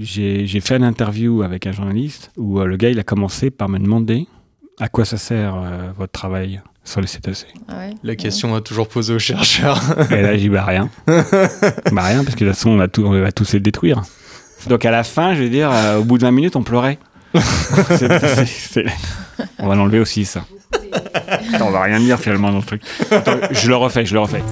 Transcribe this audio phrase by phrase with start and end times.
[0.00, 3.68] J'ai fait une interview avec un journaliste où euh, le gars il a commencé par
[3.68, 4.26] me demander
[4.78, 7.46] à quoi ça sert euh, votre travail sur les cétacés.
[7.68, 7.94] Ah ouais.
[8.02, 9.80] La question a toujours posée aux chercheurs.
[10.10, 10.90] Et là j'ai dit bah rien.
[11.06, 14.02] bah rien parce que de toute façon on, a tout, on va tous les détruire.
[14.68, 16.98] Donc à la fin je vais dire euh, au bout de 20 minutes on pleurait.
[19.58, 20.44] On va l'enlever aussi ça.
[21.54, 22.82] Attends, on va rien dire finalement dans le truc.
[23.10, 24.42] Attends, je le refais, je le refais.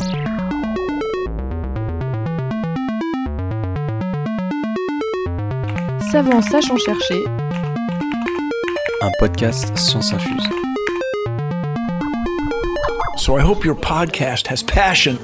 [6.11, 7.22] Savant sachant chercher.
[9.03, 10.49] Un podcast Science Infuse.
[13.16, 15.18] So I hope your podcast has passion.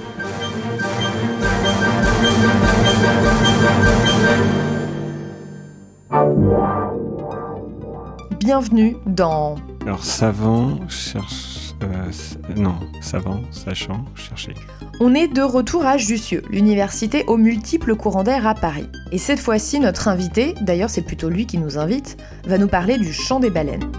[8.38, 9.56] Bienvenue dans
[9.86, 11.72] Alors savant, cherche...
[11.82, 12.10] euh,
[12.56, 14.54] non, savant, sachant, chercher.
[15.00, 18.86] On est de retour à Jussieu, l'université aux multiples courants d'air à Paris.
[19.10, 22.96] Et cette fois-ci, notre invité, d'ailleurs c'est plutôt lui qui nous invite, va nous parler
[22.96, 23.90] du chant des baleines.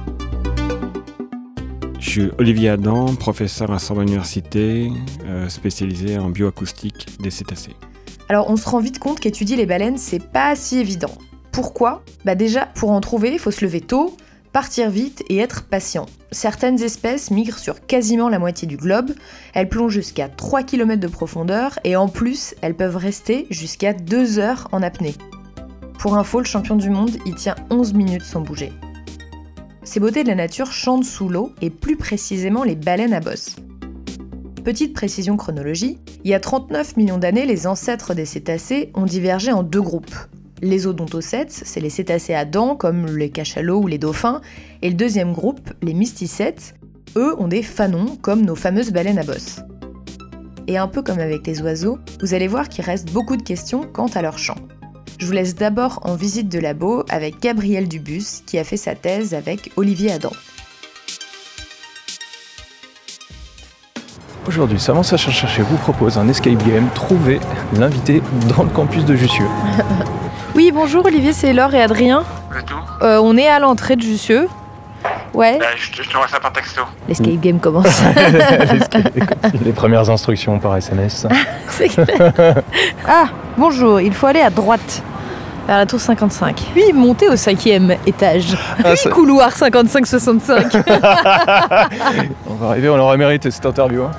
[2.00, 4.90] Je suis Olivier Adam, professeur à Sorbonne Université,
[5.26, 7.76] euh, spécialisé en bioacoustique des cétacés.
[8.30, 11.12] Alors on se rend vite compte qu'étudier les baleines, c'est pas si évident.
[11.52, 12.04] Pourquoi?
[12.24, 14.16] Bah déjà, pour en trouver, il faut se lever tôt,
[14.56, 16.06] partir vite et être patient.
[16.32, 19.12] Certaines espèces migrent sur quasiment la moitié du globe,
[19.54, 24.40] elles plongent jusqu'à 3 km de profondeur et en plus, elles peuvent rester jusqu'à 2
[24.40, 25.14] heures en apnée.
[26.00, 28.72] Pour info, le champion du monde y tient 11 minutes sans bouger.
[29.84, 33.58] Ces beautés de la nature chantent sous l'eau et plus précisément les baleines à bosse.
[34.64, 39.52] Petite précision chronologie, il y a 39 millions d'années, les ancêtres des cétacés ont divergé
[39.52, 40.16] en deux groupes.
[40.62, 44.42] Les odontocètes, c'est les cétacés à dents comme les cachalots ou les dauphins,
[44.82, 46.76] et le deuxième groupe, les mysticètes,
[47.18, 49.60] eux ont des fanons comme nos fameuses baleines à bosse.
[50.68, 53.82] Et un peu comme avec les oiseaux, vous allez voir qu'il reste beaucoup de questions
[53.92, 54.56] quant à leur chant.
[55.18, 58.96] Je vous laisse d'abord en visite de labo avec Gabriel Dubus qui a fait sa
[58.96, 60.32] thèse avec Olivier Adam.
[64.48, 67.40] Aujourd'hui, Savant Sachant Chercher vous propose un escape game Trouver
[67.74, 68.22] l'invité
[68.56, 69.46] dans le campus de Jussieu.
[70.56, 72.24] Oui, bonjour Olivier, c'est Laure et Adrien.
[73.02, 74.48] Euh, on est à l'entrée de Jussieu.
[75.34, 76.82] Ouais, je t'envoie ça par texto.
[77.10, 78.02] l'escape game commence.
[79.66, 81.28] Les premières instructions par SMS.
[81.68, 82.34] C'est clair.
[83.08, 83.26] ah,
[83.58, 85.04] bonjour, il faut aller à droite,
[85.68, 86.56] vers la tour 55.
[86.74, 88.58] Puis monter au cinquième étage.
[88.84, 90.84] Ah, Puis couloir 55-65.
[92.50, 94.04] On va arriver, on aurait mérité cette interview.
[94.04, 94.12] hein.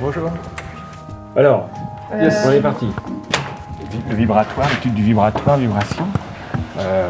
[0.00, 0.30] Bonjour.
[1.36, 1.68] Alors,
[2.12, 2.86] on est parti.
[4.08, 6.06] Le vibratoire, l'étude du vibratoire, vibration,
[6.78, 7.06] euh,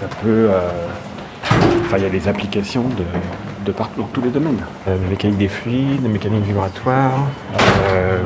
[0.00, 0.48] ça peut...
[0.50, 0.68] euh,
[1.86, 3.04] Enfin, il y a des applications de,
[3.64, 4.60] de partout, dans tous les domaines.
[4.86, 7.12] Euh, mécanique des fluides, mécanique vibratoire,
[7.90, 8.18] euh,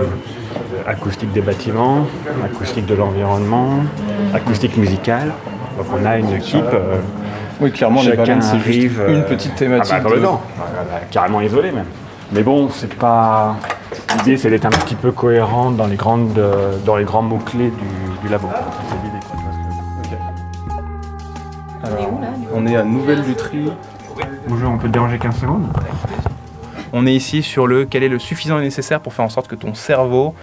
[0.86, 2.06] acoustique des bâtiments,
[2.44, 3.68] acoustique de l'environnement,
[4.34, 5.32] acoustique musicale.
[5.78, 6.64] Donc on a une équipe...
[6.74, 6.96] euh,
[7.60, 9.94] Oui, clairement, les Chacun baleines, c'est juste arrive, une euh, petite thématique.
[9.96, 11.86] Ah bah, dans le de- bah, carrément isolé même.
[12.32, 13.56] Mais bon, c'est pas.
[14.18, 17.38] L'idée, c'est d'être un petit peu cohérent dans les grandes, euh, dans les grands mots
[17.38, 18.48] clés du, du labo.
[21.82, 22.10] Alors,
[22.54, 23.70] on est à Nouvelle-Lutry.
[24.48, 25.66] Bonjour, on peut te déranger 15 secondes
[26.92, 29.48] On est ici sur le quel est le suffisant et nécessaire pour faire en sorte
[29.48, 30.34] que ton cerveau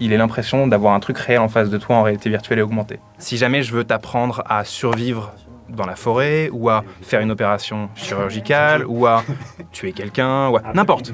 [0.00, 2.62] il ait l'impression d'avoir un truc réel en face de toi en réalité virtuelle et
[2.62, 3.00] augmentée.
[3.18, 5.32] Si jamais je veux t'apprendre à survivre
[5.68, 9.22] dans la forêt ou à faire une opération chirurgicale ou à
[9.72, 11.12] tuer quelqu'un ou à n'importe.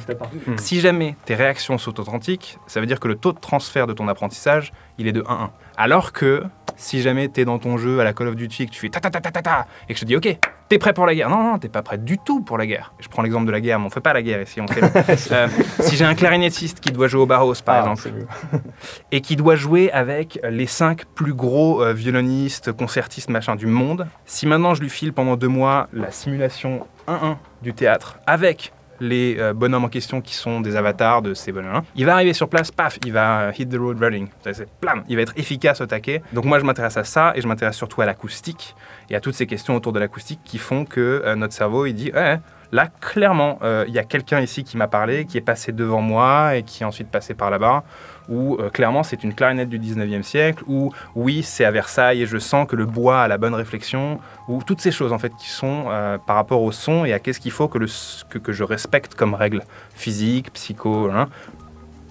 [0.57, 3.93] Si jamais tes réactions sont authentiques, ça veut dire que le taux de transfert de
[3.93, 5.51] ton apprentissage, il est de 1-1.
[5.77, 6.45] Alors que
[6.77, 8.81] si jamais tu es dans ton jeu à la Call of Duty et que tu
[8.81, 10.29] fais ta ta ta ta ta ta et que je te dis OK,
[10.69, 12.93] t'es prêt pour la guerre Non non, t'es pas prêt du tout pour la guerre.
[12.99, 14.81] Je prends l'exemple de la guerre, mais on fait pas la guerre ici, on fait
[15.33, 15.49] Euh,
[15.81, 18.27] si j'ai un clarinettiste qui doit jouer au Barros par Ah, exemple
[19.13, 24.07] et qui doit jouer avec les cinq plus gros euh, violonistes, concertistes, machin du monde.
[24.27, 29.37] Si maintenant je lui file pendant deux mois la simulation 1-1 du théâtre avec les
[29.39, 32.49] euh, bonhommes en question qui sont des avatars de ces bonhommes, il va arriver sur
[32.49, 34.29] place, paf, il va euh, hit the road running.
[34.43, 36.23] C'est Plam, il va être efficace au taquet.
[36.33, 38.75] Donc moi je m'intéresse à ça et je m'intéresse surtout à l'acoustique
[39.11, 41.95] et à toutes ces questions autour de l'acoustique qui font que euh, notre cerveau il
[41.95, 42.41] dit ouais,
[42.75, 46.01] Là, clairement, euh, il y a quelqu'un ici qui m'a parlé, qui est passé devant
[46.01, 47.85] moi et qui est ensuite passé par là-bas.
[48.29, 50.65] Ou euh, clairement, c'est une clarinette du 19e siècle.
[50.67, 54.19] Ou oui, c'est à Versailles et je sens que le bois a la bonne réflexion.
[54.49, 57.21] Ou toutes ces choses en fait qui sont euh, par rapport au son et à
[57.21, 59.63] qu'est-ce qu'il faut que, le, s- que, que je respecte comme règle
[59.95, 61.29] physique, psycho, hein,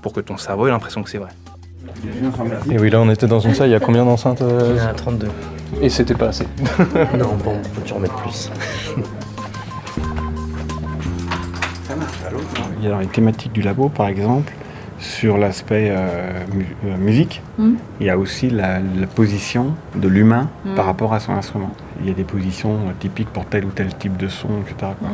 [0.01, 1.31] pour que ton cerveau ait l'impression que c'est vrai.
[2.71, 4.81] Et oui, là, on était dans une salle, il y a combien d'enceintes Il y
[4.81, 5.27] en a 32.
[5.81, 6.48] Et c'était pas assez.
[7.18, 8.50] non, bon, on peut toujours mettre plus.
[12.83, 14.51] Il y a dans les thématiques du labo, par exemple,
[15.00, 17.75] sur l'aspect euh, mu- euh, musique, Mhm.
[18.01, 20.75] il y a aussi la, la position de l'humain Mhm.
[20.75, 21.71] par rapport à son instrument.
[22.01, 24.91] Il y a des positions euh, typiques pour tel ou tel type de son, etc.
[25.00, 25.07] quoi.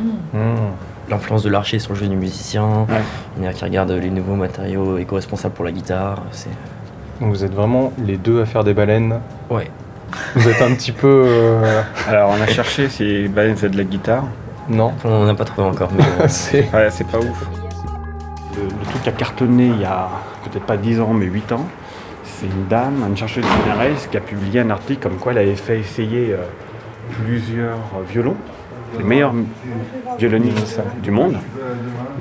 [1.08, 3.02] L'influence de l'archer sur le jeu du musicien, Ouais.
[3.38, 6.22] il y en a qui regardent les nouveaux matériaux éco-responsables pour la guitare.
[6.32, 6.50] C'est...
[7.20, 9.20] Donc vous êtes vraiment les deux à faire des baleines.
[9.48, 9.70] Ouais.
[10.34, 11.06] Vous êtes un petit peu.
[11.24, 14.24] euh, Alors on a cherché si Baleine faisait de la guitare.
[14.68, 14.92] Non.
[15.04, 15.90] On n'en a pas trouvé encore.
[15.96, 16.68] Mais, euh, C'est.
[16.72, 17.48] Ouais, c'est pas ouf.
[18.56, 20.08] Le, le truc qui a cartonné il y a
[20.44, 21.66] peut-être pas 10 ans, mais 8 ans,
[22.40, 25.56] c'est une dame, une chercheuse CNRS, qui a publié un article comme quoi elle avait
[25.56, 26.38] fait essayer euh,
[27.22, 28.36] plusieurs euh, violons,
[28.98, 29.34] les meilleurs
[30.18, 31.36] violonistes du monde,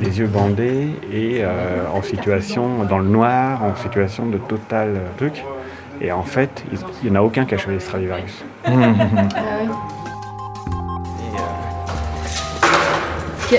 [0.01, 5.43] les yeux bandés et euh, en situation dans le noir, en situation de total truc.
[6.01, 6.63] Et en fait,
[7.03, 8.43] il n'y en a aucun qui a choisi Stradivarius.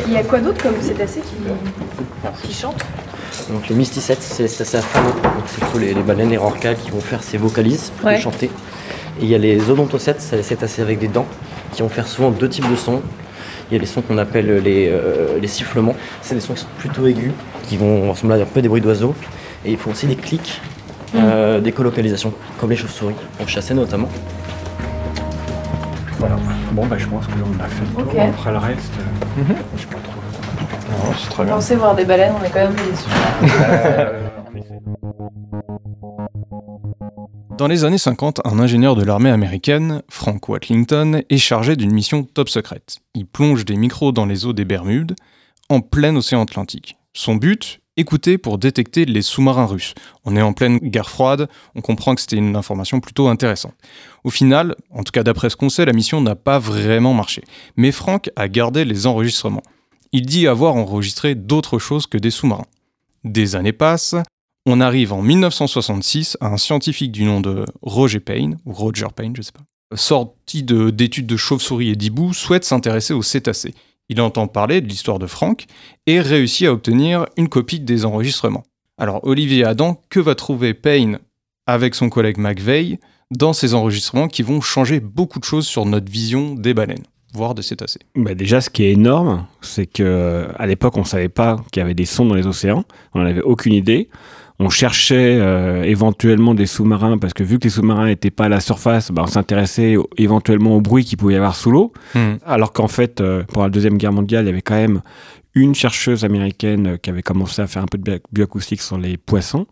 [0.07, 2.85] Il y, a quoi d'autre comme cétacés qui, qui chantent?
[3.51, 4.81] Donc les mysticettes, c'est assez c'est
[5.61, 8.21] plutôt les, les baleines et rorquals qui vont faire ces vocalises pour Ouais.
[8.21, 8.51] chanter.
[9.21, 11.27] Et il y a les odontocètes, c'est les cétacés avec des dents,
[11.73, 13.03] qui vont faire souvent deux types de sons.
[13.71, 15.95] Il y a les sons qu'on appelle les, euh, les sifflements.
[16.23, 17.33] C'est des sons qui sont plutôt aigus,
[17.69, 19.15] qui vont ressembler à un peu des bruits d'oiseaux.
[19.65, 20.61] Et ils font aussi des clics,
[21.17, 24.09] euh, des colocalisations, comme les chauves-souris, pour chasser notamment.
[26.81, 26.83] Voilà.
[26.83, 28.13] Bon, bah, je pense que l'on a fait le tour.
[28.13, 28.19] Ok.
[28.19, 29.43] Après le reste, euh,
[29.77, 30.15] je sais pas trop.
[30.91, 31.55] Non, c'est très On bien.
[31.55, 33.09] pensait voir des baleines, on est quand même déçus.
[37.57, 42.23] Dans les années 50, un ingénieur de l'armée américaine, Frank Watlington, est chargé d'une mission
[42.23, 42.99] top secrète.
[43.15, 45.15] Il plonge des micros dans les eaux des Bermudes,
[45.69, 46.97] en plein océan Atlantique.
[47.13, 49.93] Son but Écouter pour détecter les sous-marins russes.
[50.25, 53.75] On est en pleine guerre froide, on comprend que c'était une information plutôt intéressante.
[54.25, 57.45] Au final, en tout cas d'après ce qu'on sait, la mission n'a pas vraiment marché.
[57.77, 59.63] Mais Frank a gardé les enregistrements.
[60.13, 62.65] Il dit avoir enregistré d'autres choses que des sous-marins.
[63.25, 64.15] Des années passent,
[64.65, 69.37] on arrive en 1966 à un scientifique du nom de Roger Payne, ou Roger Payne,
[69.37, 69.61] je sais pas,
[69.95, 73.75] sorti de- d'études de chauve-souris et d'hibou, souhaite s'intéresser aux cétacés.
[74.11, 75.67] Il entend parler de l'histoire de Frank
[76.09, 78.65] et réussit à obtenir une copie des enregistrements.
[78.99, 81.21] Alors Olivier Adam, que va trouver Payne
[81.67, 82.99] avec son collègue McVeigh
[83.31, 87.55] dans ces enregistrements qui vont changer beaucoup de choses sur notre vision des baleines, voire
[87.55, 88.01] des cétacés?
[88.17, 91.85] Bah déjà, ce qui est énorme, c'est que à l'époque, on savait pas qu'il y
[91.85, 92.85] avait des sons dans les océans.
[93.15, 94.11] On n'avait aucune idée.
[94.63, 98.49] On cherchait euh, éventuellement des sous-marins parce que vu que les sous-marins n'étaient pas à
[98.51, 101.95] la surface, bah, on s'intéressait éventuellement au bruit qu'il pouvait y avoir sous l'eau.
[102.45, 105.01] Alors qu'en fait, euh, pour la deuxième guerre mondiale, il y avait quand même
[105.55, 108.99] une chercheuse américaine euh, qui avait commencé à faire un peu de bio- bioacoustique sur
[108.99, 109.67] les poissons.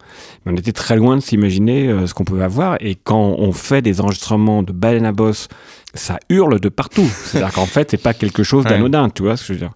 [0.45, 2.77] Mais on était très loin de s'imaginer euh, ce qu'on pouvait avoir.
[2.81, 5.49] Et quand on fait des enregistrements de baleines à bosse,
[5.95, 7.05] ça hurle de partout.
[7.25, 9.73] C'est-à-dire qu'en fait, c'est pas quelque chose d'anodin, tu vois ce que je veux dire.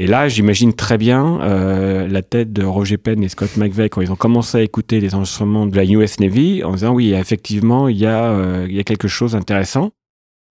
[0.00, 4.00] Et là, j'imagine très bien euh, la tête de Roger Penn et Scott McVeigh quand
[4.00, 7.88] ils ont commencé à écouter les enregistrements de la US Navy en disant oui, effectivement,
[7.88, 9.90] il y a, euh, il y a quelque chose d'intéressant.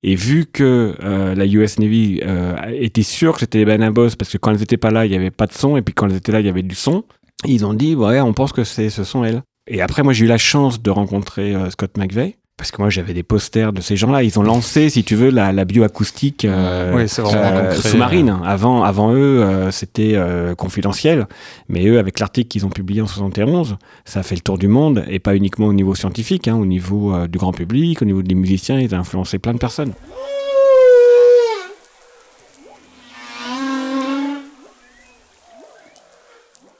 [0.03, 4.15] Et vu que euh, la US Navy euh, était sûre que c'était les à bosse,
[4.15, 5.93] parce que quand elles n'étaient pas là, il n'y avait pas de son, et puis
[5.93, 7.03] quand elles étaient là, il y avait du son,
[7.45, 9.41] ils ont dit, ouais, on pense que c'est, ce sont elles.
[9.67, 12.89] Et après, moi, j'ai eu la chance de rencontrer euh, Scott McVeigh, parce que moi,
[12.89, 14.23] j'avais des posters de ces gens-là.
[14.23, 18.35] Ils ont lancé, si tu veux, la, la bioacoustique euh, Oui, euh, sous-marine.
[18.43, 21.27] Avant, avant eux, euh, c'était euh, confidentiel.
[21.69, 24.67] Mais eux, avec l'article qu'ils ont publié en 71, ça a fait le tour du
[24.67, 28.05] monde, et pas uniquement au niveau scientifique, hein, au niveau euh, du grand public, au
[28.05, 29.93] niveau des musiciens, ils ont influencé plein de personnes.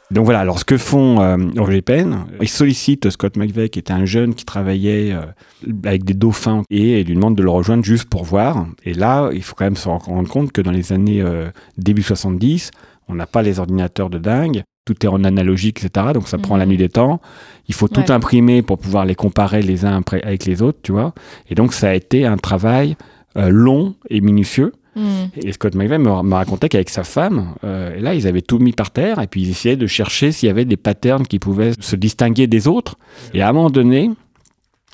[0.10, 3.92] Donc voilà, alors ce que font euh, Roger Penn, ils sollicitent Scott McVeigh, qui était
[3.92, 5.24] un jeune qui travaillait euh,
[5.84, 8.68] avec des dauphins, et lui demandent de le rejoindre juste pour voir.
[8.86, 12.04] Et là, il faut quand même se rendre compte que dans les années euh, début
[12.04, 12.72] 70,
[13.10, 16.08] on n'a pas les ordinateurs de dingue, tout est en analogique, etc.
[16.14, 16.72] Donc ça prend la Mhm.
[16.72, 17.20] nuit des temps.
[17.68, 20.94] Il faut tout imprimer pour pouvoir les comparer les uns après- avec les autres, tu
[20.94, 21.14] vois.
[21.50, 22.96] Et donc ça a été un travail
[23.36, 24.72] euh, long et minutieux.
[24.98, 25.28] Hmm.
[25.44, 28.90] Et Scott McVeigh me, racontait qu'avec sa femme, euh, là, ils avaient tout mis par
[28.90, 31.96] terre et puis ils essayaient de chercher s'il y avait des patterns qui pouvaient se
[31.96, 32.98] distinguer des autres.
[33.36, 34.10] Et à un moment donné,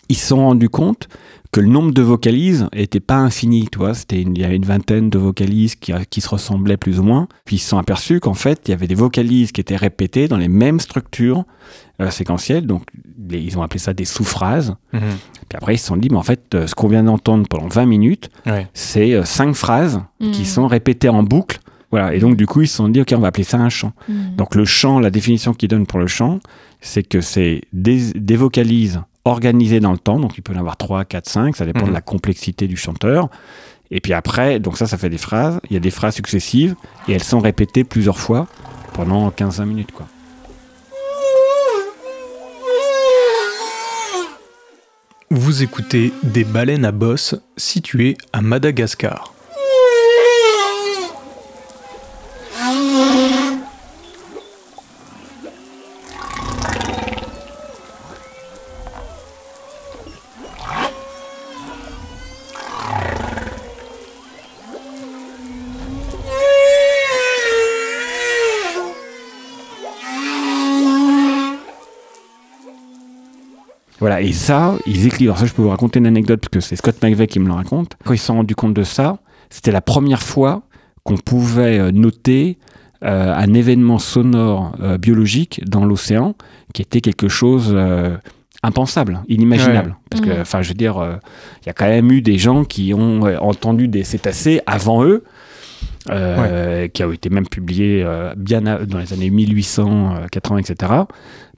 [0.10, 1.08] ils se sont rendus compte
[1.54, 3.94] que le nombre de vocalises n'était pas infini, tu vois.
[3.94, 7.28] C'était il y avait une vingtaine de vocalises qui, qui se ressemblaient plus ou moins.
[7.46, 10.28] Puis ils se sont aperçus qu'en fait, il y avait des vocalises qui étaient répétées
[10.28, 11.46] dans les mêmes structures
[12.02, 12.66] euh, séquentielles.
[12.66, 12.84] Donc,
[13.32, 14.76] ils ont appelé ça des sous-phrases.
[14.94, 15.02] Mhm.
[15.50, 17.68] Puis après, ils se sont dit, mais en fait, euh, ce qu'on vient d'entendre pendant
[17.68, 18.68] 20 minutes, Ouais.
[18.74, 20.46] c'est euh, cinq phrases qui Mhm.
[20.46, 21.60] sont répétées en boucle.
[21.92, 22.16] Voilà.
[22.16, 23.94] Et donc, du coup, ils se sont dit, OK, on va appeler ça un chant.
[24.10, 24.36] Hmm.
[24.36, 26.40] Donc, le chant, la définition qu'ils donnent pour le chant,
[26.82, 30.20] c'est que c'est des, des vocalises organisées dans le temps.
[30.20, 31.56] Donc, il peut y en avoir 3, 4, 5.
[31.56, 31.90] Ça dépend Mhm.
[31.90, 33.30] de la complexité du chanteur.
[33.92, 35.60] Et puis après, donc ça, ça fait des phrases.
[35.70, 36.74] Il y a des phrases successives
[37.08, 38.48] et elles sont répétées plusieurs fois
[38.94, 40.08] pendant 15-20 minutes, quoi.
[45.30, 49.33] Vous écoutez des baleines à bosse situées à Madagascar.
[74.04, 75.30] Voilà, et ça, ils écrivent.
[75.30, 77.48] Alors ça, je peux vous raconter une anecdote, parce que c'est Scott McVeigh qui me
[77.48, 77.94] le raconte.
[78.04, 79.20] Quand ils se sont rendus compte de ça,
[79.50, 80.64] c'était la première fois
[81.04, 82.58] qu'on pouvait euh, noter
[83.06, 86.36] euh, un événement sonore euh, biologique dans l'océan
[86.74, 88.18] qui était quelque chose euh,
[88.62, 89.90] impensable, inimaginable.
[89.92, 89.96] Ouais.
[90.10, 90.42] Parce que, Mhm.
[90.42, 90.96] enfin, je veux dire,
[91.62, 95.24] il y a quand même eu des gens qui ont entendu des cétacés avant eux.
[96.10, 100.92] euh, qui ont été même publiés euh, bien à- dans les années 1880, etc.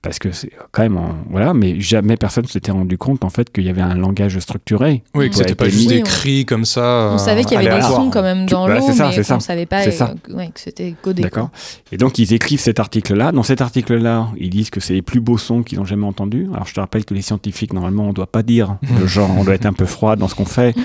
[0.06, 3.52] Parce que c'est quand même, en- voilà, mais jamais personne s'était rendu compte en fait
[3.52, 5.04] qu'il y avait un langage structuré.
[5.16, 7.10] Oui, que c'était pas juste oui, on- écrit comme ça.
[7.12, 9.14] On savait qu'il y avait des sons quand même dans Voilà, l'eau, c'est ça, mais
[9.16, 9.34] c'est ça.
[9.34, 10.14] qu'on savait pas ça.
[10.30, 11.24] euh, ouais, que c'était codé.
[11.24, 11.50] D'accord.
[11.92, 13.32] Et donc ils écrivent cet article-là.
[13.32, 16.48] Dans cet article-là, ils disent que c'est les plus beaux sons qu'ils ont jamais entendus.
[16.54, 19.44] Alors je te rappelle que les scientifiques, normalement, on doit pas dire le genre, on
[19.44, 20.76] doit être un peu froid dans ce qu'on fait.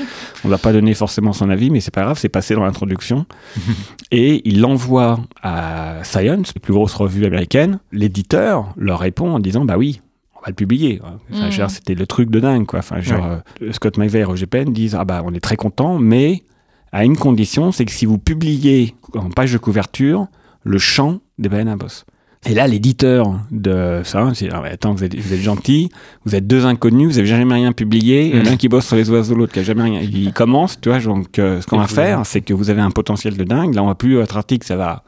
[0.45, 3.27] On doit pas donner forcément son avis, mais c'est pas grave, c'est passé dans l'introduction.
[4.13, 7.79] Et ils l'envoient à Science, la plus grosse revue américaine.
[7.93, 10.01] L'éditeur leur répond en disant bah oui.
[10.37, 11.03] On va le publier.
[11.31, 12.65] Enfin, dire, C'était le truc de dingue.
[12.65, 12.79] Quoi.
[12.79, 13.27] Enfin, genre,
[13.61, 16.45] euh, Scott McVeigh et Roger Penn disent ah bah on est très content, mais
[16.93, 20.29] à une condition, c'est que si vous publiez en page de couverture
[20.63, 22.07] le chant des baleines à bosse.
[22.47, 25.91] Et là, l'éditeur de ça, c'est ah, attends, vous êtes, vous êtes gentil,
[26.25, 29.35] vous êtes deux inconnus, vous avez jamais rien publié, l'un qui bosse sur les oiseaux,
[29.35, 30.01] l'autre qui a jamais rien.
[30.01, 32.81] Il commence, tu vois, donc euh, ce qu'on Et va faire, c'est que vous avez
[32.81, 33.75] un potentiel de dingue.
[33.75, 35.03] Là, on va plus votre article, ça va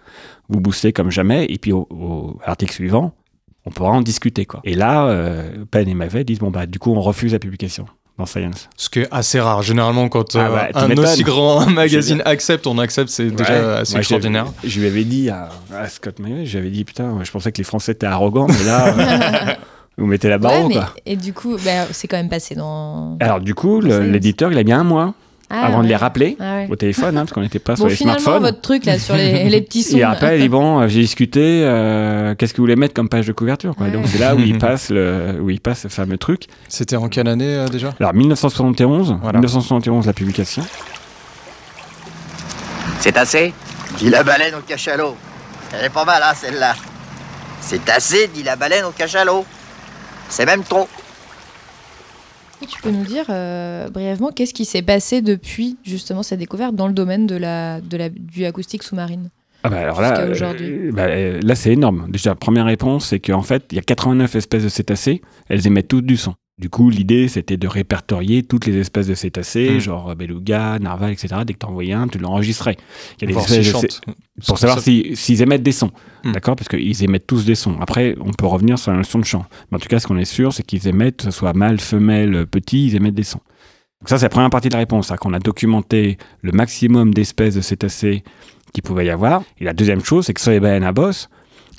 [0.50, 3.14] vous booster comme jamais, et puis au, au article suivant,
[3.66, 4.60] on pourra en discuter quoi.
[4.64, 7.86] Et là, euh, Penn et Mavet disent bon bah du coup on refuse la publication
[8.18, 8.68] dans Science.
[8.76, 9.62] Ce qui est assez rare.
[9.62, 13.76] Généralement, quand Ah euh, bah, un aussi grand magazine accepte, on accepte, c'est déjà Ouais.
[13.80, 14.46] assez Moi, extraordinaire.
[14.64, 17.52] Je, lui avais dit à, à Scott Mavet, je lui avais dit putain, je pensais
[17.52, 18.88] que les Français étaient arrogants, mais là,
[19.48, 19.54] euh,
[19.96, 20.92] vous mettez la barre Ouais, quoi.
[21.06, 23.16] et du coup, bah, c'est quand même passé dans.
[23.20, 25.14] Alors du coup, l'éditeur, il a bien un mois
[25.54, 26.68] Ah, avant de les rappeler Ah ouais.
[26.70, 28.42] au téléphone, hein, parce qu'on n'était pas sur les finalement, smartphones.
[28.42, 29.98] votre truc là sur les, les petits sons.
[29.98, 33.08] Il rappelle, il dit bon, euh, j'ai discuté, euh, qu'est-ce que vous voulez mettre comme
[33.10, 33.86] page de couverture quoi.
[33.86, 33.92] Ouais.
[33.92, 36.44] Donc c'est là où il passe le, où il passe ce fameux truc.
[36.68, 37.92] C'était en quelle année euh, déjà?
[38.00, 39.38] Alors 1971, Voilà.
[39.38, 40.62] 1971 la publication.
[43.00, 43.52] C'est assez?
[43.98, 45.16] Dit la baleine au cachalot.
[45.78, 46.74] Elle est pas mal, hein, celle-là.
[47.60, 49.44] C'est assez, dit la baleine au cachalot.
[50.28, 50.88] C'est même trop.
[52.68, 56.86] Tu peux nous dire euh, brièvement qu'est-ce qui s'est passé depuis justement cette découverte dans
[56.86, 59.30] le domaine de la, de la, du acoustique sous-marine?
[59.64, 60.90] Ah bah alors là, euh, aujourd'hui.
[60.92, 62.06] bah, euh, là c'est énorme.
[62.10, 65.88] Déjà, première réponse, c'est qu'en fait, il y a 89 espèces de cétacés, elles émettent
[65.88, 66.34] toutes du son.
[66.58, 69.78] Du coup, l'idée, c'était de répertorier toutes les espèces de cétacés, Mm.
[69.80, 71.28] genre euh, beluga, narval, etc.
[71.46, 72.76] Dès que tu envoyais un, tu l'enregistrais.
[73.20, 74.00] Il y a des espèces s'ils de cé-
[74.46, 75.90] pour savoir ça- si- s'ils émettent des sons.
[76.24, 76.32] Hmm.
[76.32, 76.54] D'accord?
[76.54, 77.76] Parce qu'ils émettent tous des sons.
[77.80, 79.46] Après, on peut revenir sur la notion de chant.
[79.70, 81.80] Mais en tout cas, ce qu'on est sûr, c'est qu'ils émettent, que ce soit mâle,
[81.80, 83.40] femelle, petit, ils émettent des sons.
[84.00, 85.08] Donc ça, c'est la première partie de la réponse.
[85.08, 88.22] C'est qu'on a documenté le maximum d'espèces de cétacés
[88.74, 89.42] qu'il pouvait y avoir.
[89.58, 91.28] Et la deuxième chose, c'est que sur les baleines à bosse,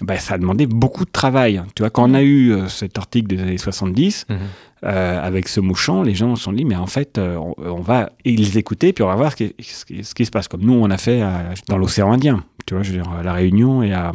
[0.02, 1.62] ben, ça a demandé beaucoup de travail.
[1.76, 4.38] Tu vois, quand on a eu euh, cet article des années 70, Mhm.
[4.86, 7.54] euh, avec ce mot chant, les gens se sont dit, mais en fait, euh, on,
[7.58, 10.32] on va les écouter, puis on va voir ce qui, ce qui- ce qui se
[10.32, 10.48] passe.
[10.48, 13.24] Comme nous, on a fait à- dans l'océan Indien, tu vois, je veux dire, à
[13.24, 14.12] La Réunion et à,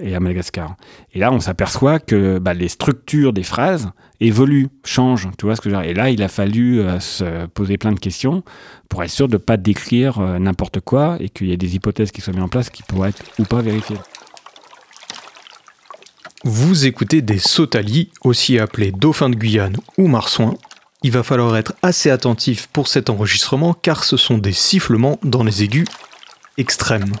[0.00, 0.74] et à Madagascar.
[1.14, 3.90] Et là, on s'aperçoit que bah, les structures des phrases
[4.20, 5.90] évoluent, changent, tu vois ce que je veux dire.
[5.90, 8.42] Et là, il a fallu euh, se poser plein de questions
[8.88, 12.10] pour être sûr de ne pas décrire n'importe quoi et qu'il y ait des hypothèses
[12.12, 13.96] qui soient mises en place qui pourraient être ou pas vérifiées.
[16.46, 20.56] Vous écoutez des sautalies, aussi appelés dauphins de Guyane ou marsouins.
[21.02, 25.42] Il va falloir être assez attentif pour cet enregistrement car ce sont des sifflements dans
[25.42, 25.88] les aigus
[26.58, 27.14] extrêmes.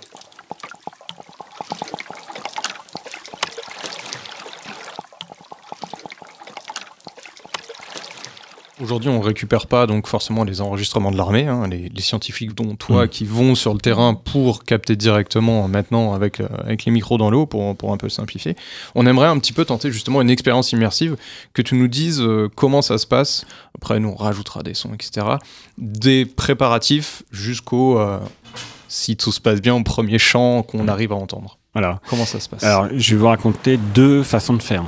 [8.80, 12.74] Aujourd'hui, on récupère pas donc forcément les enregistrements de l'armée, hein, les, les scientifiques dont
[12.74, 13.08] toi Mm.
[13.08, 17.30] qui vont sur le terrain pour capter directement maintenant avec, euh, avec les micros dans
[17.30, 18.56] l'eau pour, pour un peu simplifier.
[18.96, 21.16] On aimerait un petit peu tenter justement une expérience immersive,
[21.52, 23.46] que tu nous dises euh, comment ça se passe.
[23.76, 25.26] Après, nous on rajoutera des sons, etc.
[25.78, 28.18] Des préparatifs jusqu'au euh,
[28.88, 31.58] si tout se passe bien au premier chant qu'on arrive à entendre.
[31.74, 32.00] Voilà.
[32.08, 32.64] Comment ça se passe?
[32.64, 34.84] Alors, je vais vous raconter deux façons de faire.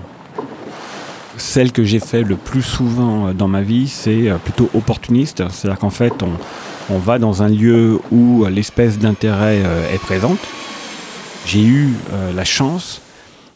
[1.36, 5.42] Celle que j'ai fait le plus souvent euh, dans ma vie, c'est euh, plutôt opportuniste.
[5.50, 9.62] C'est-à-dire qu'en fait, on, on va dans un lieu où euh, l'espèce d'intérêt
[9.92, 10.38] est présente.
[11.46, 11.94] J'ai eu
[12.34, 13.00] la chance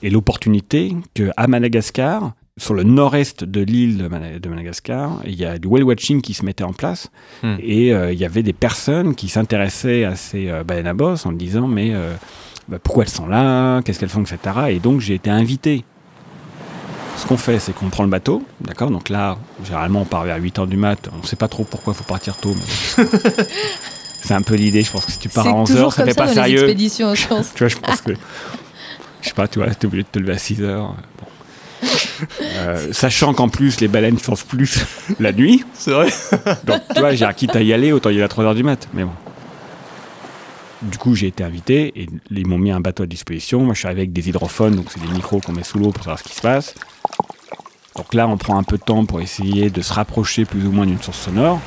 [0.01, 5.67] et l'opportunité qu'à Madagascar, sur le nord-est de l'île de, Madagascar, il y a du
[5.67, 7.11] whale watching qui se mettait en place.
[7.43, 7.57] Hmm.
[7.61, 11.27] Et euh, il y avait des personnes qui s'intéressaient à ces euh, baleines à bosse
[11.27, 12.13] en disant mais euh,
[12.69, 14.39] bah, pourquoi elles sont là, qu'est-ce qu'elles font, etc.
[14.69, 15.85] Et donc j'ai été invité.
[17.21, 18.91] Ce qu'on fait, c'est qu'on prend le bateau, d'accord?
[18.91, 20.99] Donc là, généralement, on part vers 8 h du mat.
[21.15, 23.05] On ne sait pas trop pourquoi il faut partir tôt, mais
[24.23, 24.83] c'est un peu l'idée.
[24.83, 26.17] Je pense que si tu pars à C'est 11 toujours h ça comme fait ça
[26.17, 26.63] pas dans les sérieux.
[26.65, 27.53] expéditions, je pense.
[27.55, 28.13] Tu vois, je pense que.
[29.21, 30.97] Je sais pas, tu vois, t'es obligé de te lever à 6 heures.
[31.19, 31.89] Bon.
[32.43, 34.81] Euh, sachant qu'en plus, les baleines changent plus
[35.21, 35.63] la nuit.
[35.75, 36.09] C'est vrai.
[36.65, 38.63] Donc, tu vois, j'ai quitte à y aller, autant y aller à 3 heures du
[38.63, 38.89] mat.
[38.95, 39.13] Mais bon.
[40.83, 43.61] Du coup, j'ai été invité et ils m'ont mis un bateau à disposition.
[43.61, 45.91] Moi, je suis arrivé avec des hydrophones, donc c'est des micros qu'on met sous l'eau
[45.91, 46.75] pour savoir ce qui se passe.
[47.97, 50.73] Donc là, on prend un peu de temps pour essayer de se rapprocher plus ou
[50.73, 51.61] moins d'une source sonore.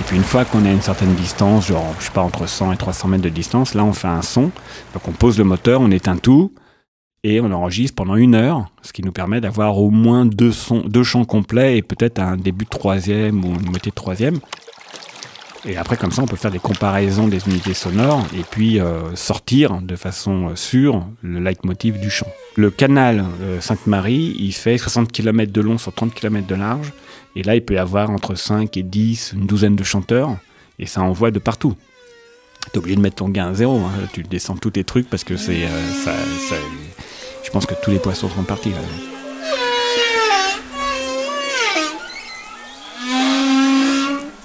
[0.00, 2.48] Et puis une fois qu'on est à une certaine distance, genre, je sais pas, entre
[2.48, 4.50] 100 et 300 mètres de distance, là, on fait un son.
[4.94, 6.52] Donc on pose le moteur, on éteint tout
[7.22, 10.82] et on enregistre pendant une heure, ce qui nous permet d'avoir au moins deux, sons,
[10.86, 14.40] deux chants complets et peut-être un début de troisième ou une moitié de troisième.
[15.66, 19.14] Et après, comme ça, on peut faire des comparaisons des unités sonores et puis euh,
[19.16, 22.26] sortir de façon euh, sûre le leitmotiv du chant.
[22.56, 26.92] Le canal euh, Sainte-Marie, il fait 60 km de long sur 30 km de large.
[27.34, 30.36] Et là, il peut y avoir entre 5 et 10, une douzaine de chanteurs.
[30.78, 31.74] Et ça envoie de partout.
[32.72, 33.78] T'es obligé de mettre ton gain à zéro.
[33.78, 33.90] hein.
[34.12, 35.62] Tu descends tous tes trucs parce que c'est.
[36.04, 36.12] ça,
[36.48, 36.56] ça-
[37.42, 38.70] je pense que tous les poissons sont partis.
[38.70, 39.13] là.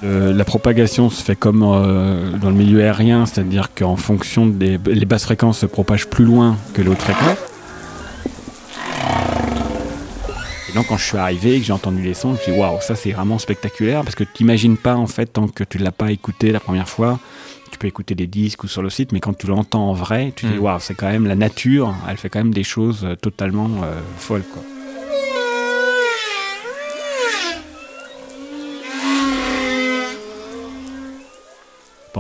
[0.03, 4.79] Euh, la propagation se fait comme euh, dans le milieu aérien, c'est-à-dire qu'en fonction des
[4.85, 7.37] les basses fréquences se propagent plus loin que les hautes fréquences.
[10.69, 12.51] Et donc quand je suis arrivé et que j'ai entendu les sons, je me suis
[12.53, 15.63] dit waouh, ça c'est vraiment spectaculaire parce que tu n'imagines pas en fait tant que
[15.63, 17.19] tu ne l'as pas écouté la première fois.
[17.71, 20.33] Tu peux écouter des disques ou sur le site, mais quand tu l'entends en vrai,
[20.35, 20.63] tu te dis Mm.
[20.63, 23.99] waouh, c'est quand même la nature, elle fait quand même des choses euh, totalement euh,
[24.17, 24.61] folles quoi.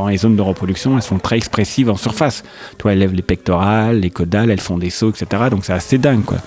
[0.07, 2.43] Les zones de reproduction, elles sont très expressives en surface.
[2.77, 5.43] Toi, elles lèvent les pectorales, les caudales, elles font des sauts, etc.
[5.51, 6.37] Donc c'est assez dingue, quoi.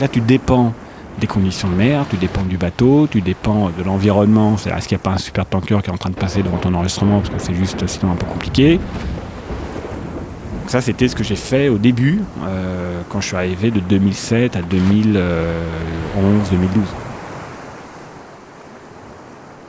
[0.00, 0.74] Là, tu dépends
[1.20, 4.56] des conditions de mer, tu dépends du bateau, tu dépends de l'environnement.
[4.56, 6.58] Est-ce qu'il n'y a pas un super tanker qui est en train de passer devant
[6.58, 7.20] ton enregistrement?
[7.20, 8.80] Parce que c'est juste sinon un peu compliqué.
[10.74, 14.56] Ça, c'était ce que j'ai fait au début, euh, quand je suis arrivé de 2007
[14.56, 14.64] à 2011-2012.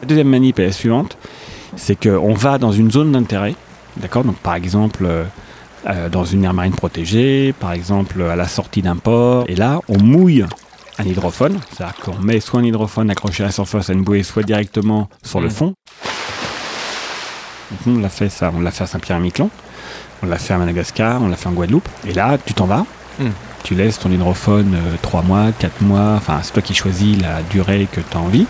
[0.01, 1.15] La deuxième manip est la suivante,
[1.75, 3.53] c'est qu'on va dans une zone d'intérêt,
[3.97, 4.23] d'accord?
[4.23, 5.25] Donc par exemple, euh,
[5.85, 9.81] euh, dans une aire marine protégée, par exemple à la sortie d'un port, et là,
[9.87, 10.43] on mouille
[10.97, 14.23] un hydrophone, c'est-à-dire qu'on met soit un hydrophone accroché à la surface à une bouée,
[14.23, 15.53] soit directement sur le Mhm.
[15.53, 15.73] fond.
[17.69, 19.51] Donc on l'a fait ça, on l'a fait à Saint-Pierre-et-Miquelon.
[20.23, 21.87] On l'a fait à Madagascar, on l'a fait en Guadeloupe.
[22.07, 22.85] Et là, tu t'en vas.
[23.19, 23.29] Hmm.
[23.63, 26.13] Tu laisses ton hydrophone 3 mois, 4 mois.
[26.17, 28.45] Enfin, c'est toi qui choisis la durée que tu as envie.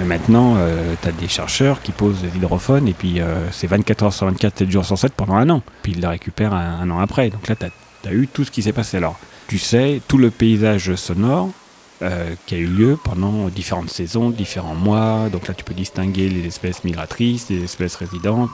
[0.00, 0.56] Mais maintenant,
[1.00, 4.26] tu as des chercheurs qui posent des hydrophones et puis euh, c'est 24 heures sur
[4.26, 5.62] 24, 7 jours sur 7 pendant un an.
[5.82, 7.30] Puis ils les récupèrent un, un an après.
[7.30, 8.96] Donc là, tu as, eu tout ce qui s'est passé.
[8.96, 11.50] Alors, tu sais tout le paysage sonore
[12.02, 15.28] euh, qui a eu lieu pendant différentes saisons, différents mois.
[15.30, 18.50] Donc là, tu peux distinguer les espèces migratrices, les espèces résidentes,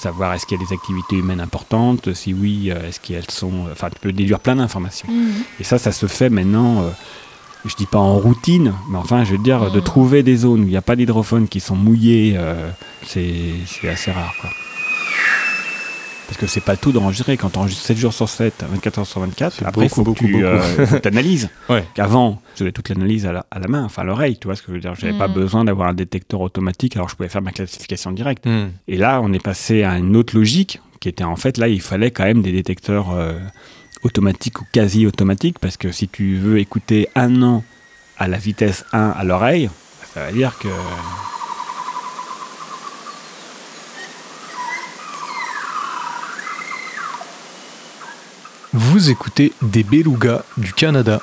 [0.00, 3.66] savoir est-ce qu'il y a des activités humaines importantes, si oui, euh, est-ce qu'elles sont...
[3.70, 5.08] Enfin, tu peux déduire plein d'informations.
[5.10, 5.32] Mhm.
[5.60, 6.90] Et ça, ça se fait maintenant, euh,
[7.66, 9.84] je dis pas en routine, mais enfin, je veux dire, de Mm.
[9.84, 12.70] trouver des zones où il n'y a pas d'hydrophones qui sont mouillés, euh,
[13.06, 13.34] c'est
[13.66, 14.50] c'est assez rare, quoi.
[16.30, 17.36] Parce que c'est pas le tout d'enregistrer.
[17.36, 20.04] Quand tu enregistres 7 jours sur 7, 24 heures sur 24, C'est après, il faut
[20.04, 20.60] beaucoup, que tu euh,
[21.02, 21.48] t'analyses.
[21.68, 21.84] Ouais.
[21.94, 24.54] Qu'avant, je faisais toute l'analyse à la, à la main, enfin à l'oreille, tu vois
[24.54, 24.94] ce que je veux dire.
[24.94, 25.32] J'avais pas Mm.
[25.34, 28.46] besoin d'avoir un détecteur automatique, alors je pouvais faire ma classification directe.
[28.46, 28.68] Hmm.
[28.86, 31.80] Et là, on est passé à une autre logique, qui était en fait, là, il
[31.80, 33.32] fallait quand même des détecteurs euh,
[34.04, 37.64] automatiques ou quasi automatiques, parce que si tu veux écouter un an
[38.18, 39.68] à la vitesse 1 à l'oreille,
[40.14, 40.68] ça veut dire que...
[48.72, 51.20] Vous écoutez des belugas du Canada.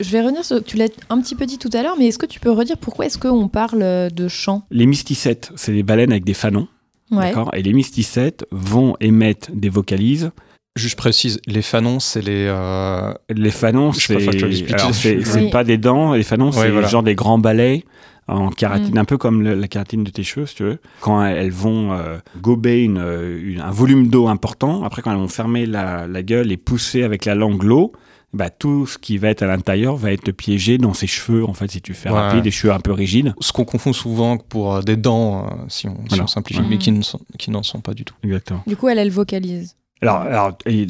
[0.00, 0.62] Je vais revenir sur.
[0.64, 2.76] Tu l'as un petit peu dit tout à l'heure, mais est-ce que tu peux redire
[2.78, 4.64] pourquoi est-ce qu'on parle euh, de chant?
[4.70, 6.68] Les mysticètes, c'est des baleines avec des fanons,
[7.10, 7.28] Ouais.
[7.28, 7.50] d'accord?
[7.54, 10.30] Et les mysticètes vont émettre des vocalises
[10.76, 12.46] Juste précise, les fanons, c'est les.
[12.48, 15.50] euh, Les fanons, c'est Oui.
[15.50, 16.12] pas des dents.
[16.14, 16.86] Les fanons, Ouais, c'est voilà.
[16.86, 17.84] genre des grands balais
[18.28, 18.98] en kératine, Mm.
[18.98, 20.78] un peu comme le- la kératine de tes cheveux, si tu veux.
[21.00, 22.98] Quand elles vont euh, gober une,
[23.42, 27.02] une- un volume d'eau important, après quand elles vont fermer la, la gueule et pousser
[27.02, 27.90] avec la langue l'eau,
[28.32, 31.52] bah, tout ce qui va être à l'intérieur va être piégé dans ses cheveux, en
[31.54, 32.18] fait, si tu fais Ouais.
[32.18, 33.34] rapide, des cheveux un peu rigides.
[33.40, 36.24] Ce qu'on confond souvent pour euh, des dents, euh, si, on, si Voilà.
[36.24, 36.66] on simplifie, Ouais.
[36.70, 38.14] mais qui ne sont- qui n'en sont pas du tout.
[38.22, 38.62] Exactement.
[38.66, 39.74] Du coup, elle, elle vocalise.
[40.02, 40.86] Alors, alors, et,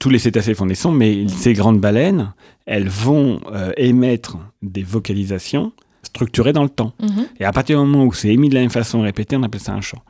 [0.00, 2.32] tous les cétacés font des sons, mais ces grandes baleines,
[2.66, 5.72] elles vont euh, émettre des vocalisations
[6.02, 6.92] structurées dans le temps.
[7.00, 7.26] Mhm.
[7.38, 9.60] Et à partir du moment où c'est émis de la même façon, répété, on appelle
[9.60, 10.02] ça un chant.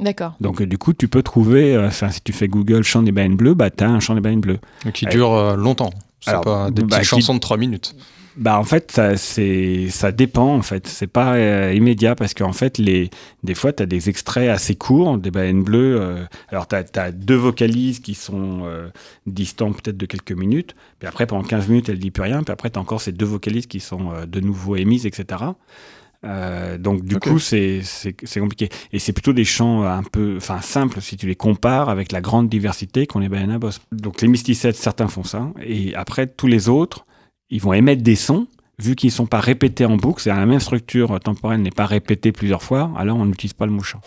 [0.00, 0.34] D'accord.
[0.40, 3.12] Donc euh, du coup, tu peux trouver, euh, enfin, si tu fais Google chant des
[3.12, 4.58] baleines bleues, bah tu as un chant des baleines bleues.
[4.86, 5.90] Et qui dure euh, longtemps.
[6.22, 7.94] C'est pas des bah, petites chansons de 3 minutes.
[8.36, 10.86] Bah en fait, ça, c'est, ça dépend en fait.
[10.86, 13.10] C'est pas euh, immédiat parce qu'en fait, les,
[13.42, 16.00] des fois, tu as des extraits assez courts des baleines bleues.
[16.00, 18.88] euh, alors tu as, deux vocalises qui sont euh,
[19.26, 20.74] distants peut-être de quelques minutes.
[20.98, 22.42] Puis après, pendant 15 minutes, elle dit plus rien.
[22.42, 25.44] Puis après, tu as encore ces deux vocalises qui sont euh, de nouveau émises, etc.
[26.24, 27.82] Euh, donc du coup c'est
[28.38, 28.68] compliqué.
[28.92, 32.20] Et c'est plutôt des chants un peu enfin simples si tu les compares avec la
[32.20, 35.50] grande diversité qu'ont les baleines à bosse donc les mysticètes certains font ça.
[35.64, 37.06] Et après tous les autres
[37.50, 38.46] ils vont émettre des sons.
[38.78, 41.86] Vu qu'ils ne sont pas répétés en boucle c'est la même structure temporelle n'est pas
[41.86, 44.00] répétée plusieurs fois alors on n'utilise pas le mot chant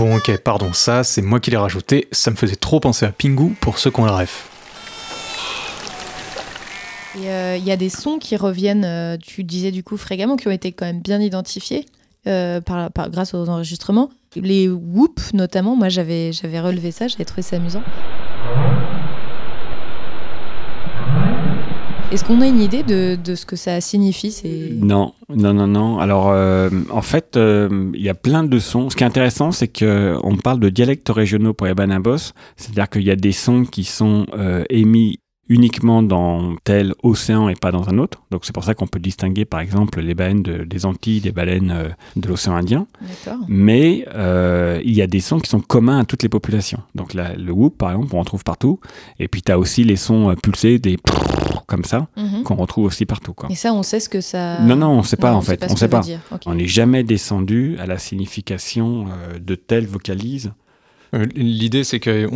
[0.00, 2.08] Bon, ok, pardon, ça, c'est moi qui l'ai rajouté.
[2.10, 4.48] Ça me faisait trop penser à Pingu pour ceux qui ont le ref.
[7.18, 10.48] Euh, il y a des sons qui reviennent, euh, tu disais du coup fréquemment, qui
[10.48, 11.84] ont été quand même bien identifiés
[12.26, 14.08] euh, par, grâce aux enregistrements.
[14.36, 17.82] Les whoop notamment, moi j'avais relevé ça, j'avais trouvé ça amusant.
[22.10, 24.34] Est-ce qu'on a une idée de, ce que ça signifie.
[24.80, 26.00] Non, non, non, non.
[26.00, 28.90] Alors, euh, en fait, euh, il y a plein de sons.
[28.90, 31.74] Ce qui est intéressant, c'est que on parle de dialectes régionaux pour les
[32.56, 35.19] c'est-à-dire qu'il y a des sons qui sont euh, émis
[35.50, 38.22] uniquement dans tel océan et pas dans un autre.
[38.30, 41.32] Donc c'est pour ça qu'on peut distinguer par exemple les baleines de- des Antilles des
[41.32, 42.86] baleines euh, de l'océan Indien.
[43.48, 46.80] Mais euh, il y a des sons qui sont communs à toutes les populations.
[46.94, 48.80] Donc la- le whoop par exemple, on en trouve partout.
[49.18, 50.96] Et puis tu as aussi les sons euh, pulsés, des
[51.66, 52.42] comme ça, Mhm.
[52.42, 53.32] qu'on retrouve aussi partout.
[53.32, 53.48] Quoi.
[53.50, 54.60] Et ça, on sait ce que ça.
[54.60, 55.64] Non, non, on ne sait pas Non, en fait.
[55.70, 56.00] on sait pas.
[56.46, 60.52] On n'est jamais descendu à la signification euh, de telle vocalise.
[61.14, 62.28] Euh, L'idée, c'est qu'il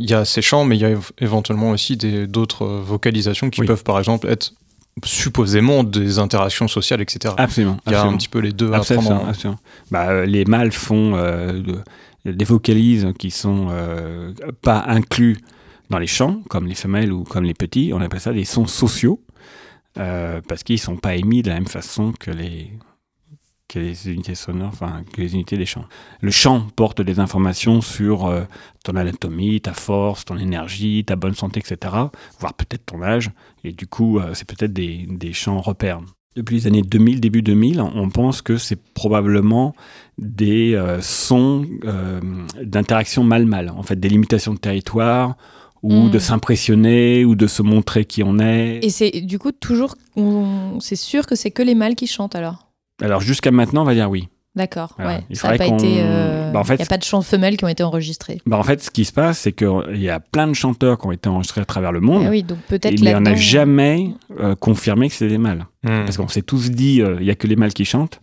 [0.00, 3.60] y a ces chants, mais il y a év- éventuellement aussi d'autres euh, vocalisations qui
[3.60, 3.66] Oui.
[3.66, 4.52] peuvent, par exemple, être
[5.04, 7.34] supposément des interactions sociales, etc.
[7.36, 7.76] Absolument.
[7.86, 9.58] Il y a un petit peu les deux à Absolument, prendre en- absolument.
[9.90, 11.52] Bah, euh, les mâles font euh,
[12.24, 15.36] de- des vocalises qui sont euh, pas inclus
[15.90, 17.92] dans les chants, comme les femelles ou comme les petits.
[17.94, 19.20] On appelle ça des sons sociaux,
[19.98, 22.70] euh, parce qu'ils sont pas émis de la même façon que les,
[23.68, 25.84] que les unités sonores, enfin, que les unités des chants.
[26.20, 28.42] Le chant porte des informations sur euh,
[28.84, 31.92] ton anatomie, ta force, ton énergie, ta bonne santé, etc.,
[32.38, 33.30] voire peut-être ton âge,
[33.64, 36.00] et du coup, euh, c'est peut-être des, des chants repères.
[36.36, 39.74] Depuis les années 2000, début 2000, on pense que c'est probablement
[40.18, 41.64] des euh, sons
[42.62, 45.36] d'interaction mâle-mâle, en fait, des limitations de territoire,
[45.82, 46.10] ou Mm.
[46.10, 48.80] de s'impressionner, ou de se montrer qui on est.
[48.82, 52.34] Et c'est du coup toujours, on- c'est sûr que c'est que les mâles qui chantent
[52.34, 52.65] alors?
[53.02, 54.28] Alors jusqu'à maintenant, on va dire oui.
[54.54, 54.94] D'accord.
[54.96, 55.16] Voilà.
[55.18, 55.24] Ouais.
[55.28, 55.98] Il Ça n'a pas été.
[56.00, 58.40] euh, Bah, en fait, il n'y a pas de chants femelles qui ont été enregistrés.
[58.46, 59.68] Bah, en fait, ce qui se passe, c'est qu'il
[60.00, 62.22] y a plein de chanteurs qui ont été enregistrés à travers le monde.
[62.26, 65.36] Ah oui, donc peut-être il n'y en a là-dedans- jamais euh, confirmé que c'était des
[65.38, 65.66] mâles.
[65.84, 66.04] Hmm.
[66.06, 68.22] Parce qu'on s'est tous dit, euh, il n'y a que les mâles qui chantent.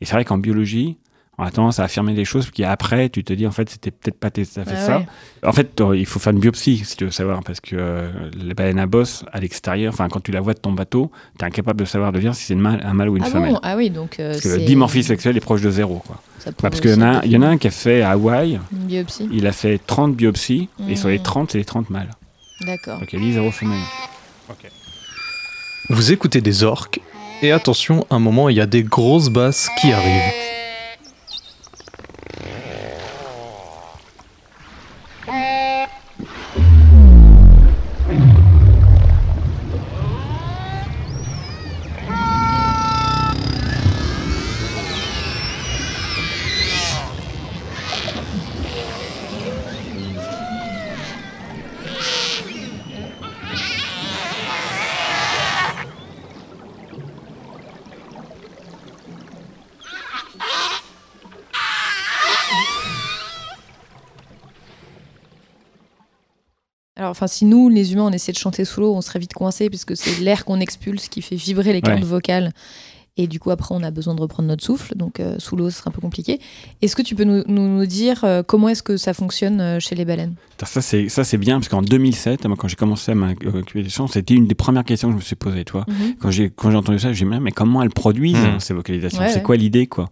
[0.00, 0.98] Et c'est vrai qu'en biologie,
[1.38, 3.90] on a tendance à affirmer des choses qui après, tu te dis, en fait, c'était
[3.90, 4.98] peut-être pas tout à fait Ah ça.
[4.98, 5.06] ouais.
[5.44, 8.52] En fait, il faut faire une biopsie, si tu veux savoir, parce que euh, les
[8.54, 11.48] baleines à bosse, à l'extérieur, enfin, quand tu la vois de ton bateau, tu es
[11.48, 13.52] incapable de savoir de dire si c'est un mâle ou une Ah femelle.
[13.54, 13.60] bon?
[13.62, 14.20] Ah oui, donc.
[14.20, 16.02] euh, Parce que le dimorphisme sexuel est proche de zéro.
[16.06, 16.20] Quoi.
[16.46, 18.60] Bah, parce qu'il y, en a y en a un qui a fait à Hawaï,
[18.70, 19.28] Une biopsie.
[19.32, 21.22] il a fait 30 biopsies, et sur les Mm.
[21.22, 22.10] 30, c'est les 30 mâles.
[22.60, 22.98] D'accord.
[23.00, 23.80] Donc il y a zéro femelle.
[25.88, 27.00] Vous écoutez des orques,
[27.42, 30.32] et attention, à un moment, il y a des grosses basses qui arrivent.
[35.26, 35.51] Hey.
[67.12, 69.68] Enfin, si nous, les humains, on essaie de chanter sous l'eau, on serait vite coincé
[69.70, 72.04] puisque c'est l'air qu'on expulse qui fait vibrer les cordes Ouais.
[72.04, 72.52] vocales.
[73.18, 74.94] Et du coup, après, on a besoin de reprendre notre souffle.
[74.96, 76.40] Donc, euh, sous l'eau, ce serait un peu compliqué.
[76.80, 79.80] Est-ce que tu peux nous, nous- nous dire euh, comment est-ce que ça fonctionne euh,
[79.80, 80.34] chez les baleines?
[80.64, 83.90] Ça, c'est, ça, c'est bien, parce qu'en 2007, moi, quand j'ai commencé à m'occuper des
[83.90, 85.84] chants, c'était une des premières questions que je me suis posée, toi.
[85.88, 86.14] Mhm.
[86.20, 88.44] Quand j'ai, quand j'ai entendu ça, j'ai dit, mais comment elles produisent Mhm.
[88.46, 89.20] hein, ces vocalisations?
[89.20, 89.42] Ouais, C'est ouais.
[89.42, 90.08] quoi l'idée, quoi?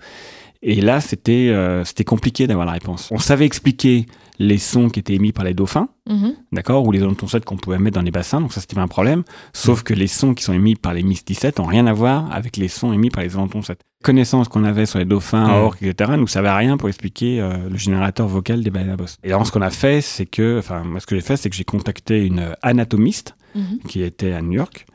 [0.62, 3.08] Et là, c'était, euh, c'était compliqué d'avoir la réponse.
[3.12, 4.04] On savait expliquer
[4.42, 6.32] les sons qui étaient émis par les dauphins, Mhm.
[6.50, 8.88] d'accord, ou les ondes qu'on pouvait mettre dans les bassins, donc ça, c'était pas un
[8.88, 9.22] problème.
[9.52, 12.32] Sauf que les sons qui sont émis par les Miss 17 n'ont rien à voir
[12.32, 13.82] avec les sons émis par les ondes toncettes.
[14.02, 15.54] Connaissance qu'on avait sur les dauphins, Mhm.
[15.64, 19.18] orques, etc., nous savait rien pour expliquer euh, le générateur vocal des baleines à bosse.
[19.22, 21.50] Et alors, ce qu'on a fait, c'est que, enfin, moi, ce que j'ai fait, c'est
[21.50, 23.78] que j'ai contacté une anatomiste Mhm.
[23.88, 24.86] qui était à New York.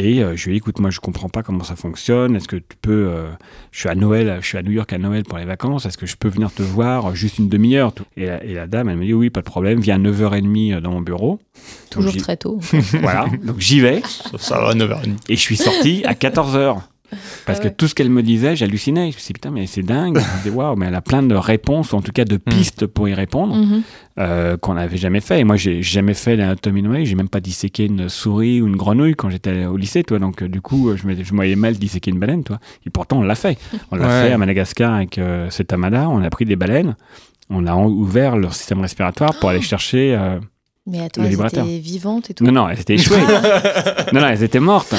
[0.00, 2.36] Et euh, je lui ai dit, écoute, moi, je comprends pas comment ça fonctionne.
[2.36, 3.08] Est-ce que tu peux.
[3.08, 3.28] euh,
[3.72, 5.86] je suis à Noël, je suis à New York à Noël pour les vacances.
[5.86, 8.66] Est-ce que je peux venir te voir euh, juste une demi-heure et, la- et la
[8.68, 11.40] dame, elle me dit, oui, pas de problème, viens à 9h30 dans mon bureau.
[11.90, 12.60] Toujours très tôt.
[13.02, 14.00] Voilà, donc j'y vais.
[14.38, 15.16] Ça va, 9h30.
[15.28, 16.78] Et je suis sorti à 14h.
[17.46, 17.70] Parce Ah ouais.
[17.70, 19.10] que tout ce qu'elle me disait, j'hallucinais.
[19.10, 20.18] Je me suis dit, putain, mais c'est dingue.
[20.18, 22.36] Je me disais, waouh, mais elle a plein de réponses, ou en tout cas de
[22.36, 23.82] pistes pour y répondre, Mhm.
[24.18, 25.40] euh, qu'on n'avait jamais fait.
[25.40, 27.06] Et moi, j'ai jamais fait l'anatomie noyée.
[27.06, 30.18] J'ai même pas disséqué une souris ou une grenouille quand j'étais au lycée, toi.
[30.18, 32.58] Donc, euh, du coup, je me, je voyais mal disséquer une baleine, toi.
[32.86, 33.58] Et pourtant, on l'a fait.
[33.90, 34.28] On l'a Ouais.
[34.28, 36.08] fait à Madagascar avec euh, cet amada.
[36.08, 36.96] On a pris des baleines.
[37.50, 40.14] On a ouvert leur système respiratoire pour aller chercher.
[40.90, 42.44] Mais attends, Le elles étaient vivantes et tout.
[42.44, 43.18] Non, non, elles étaient échouées.
[44.12, 44.94] non, non, elles étaient mortes.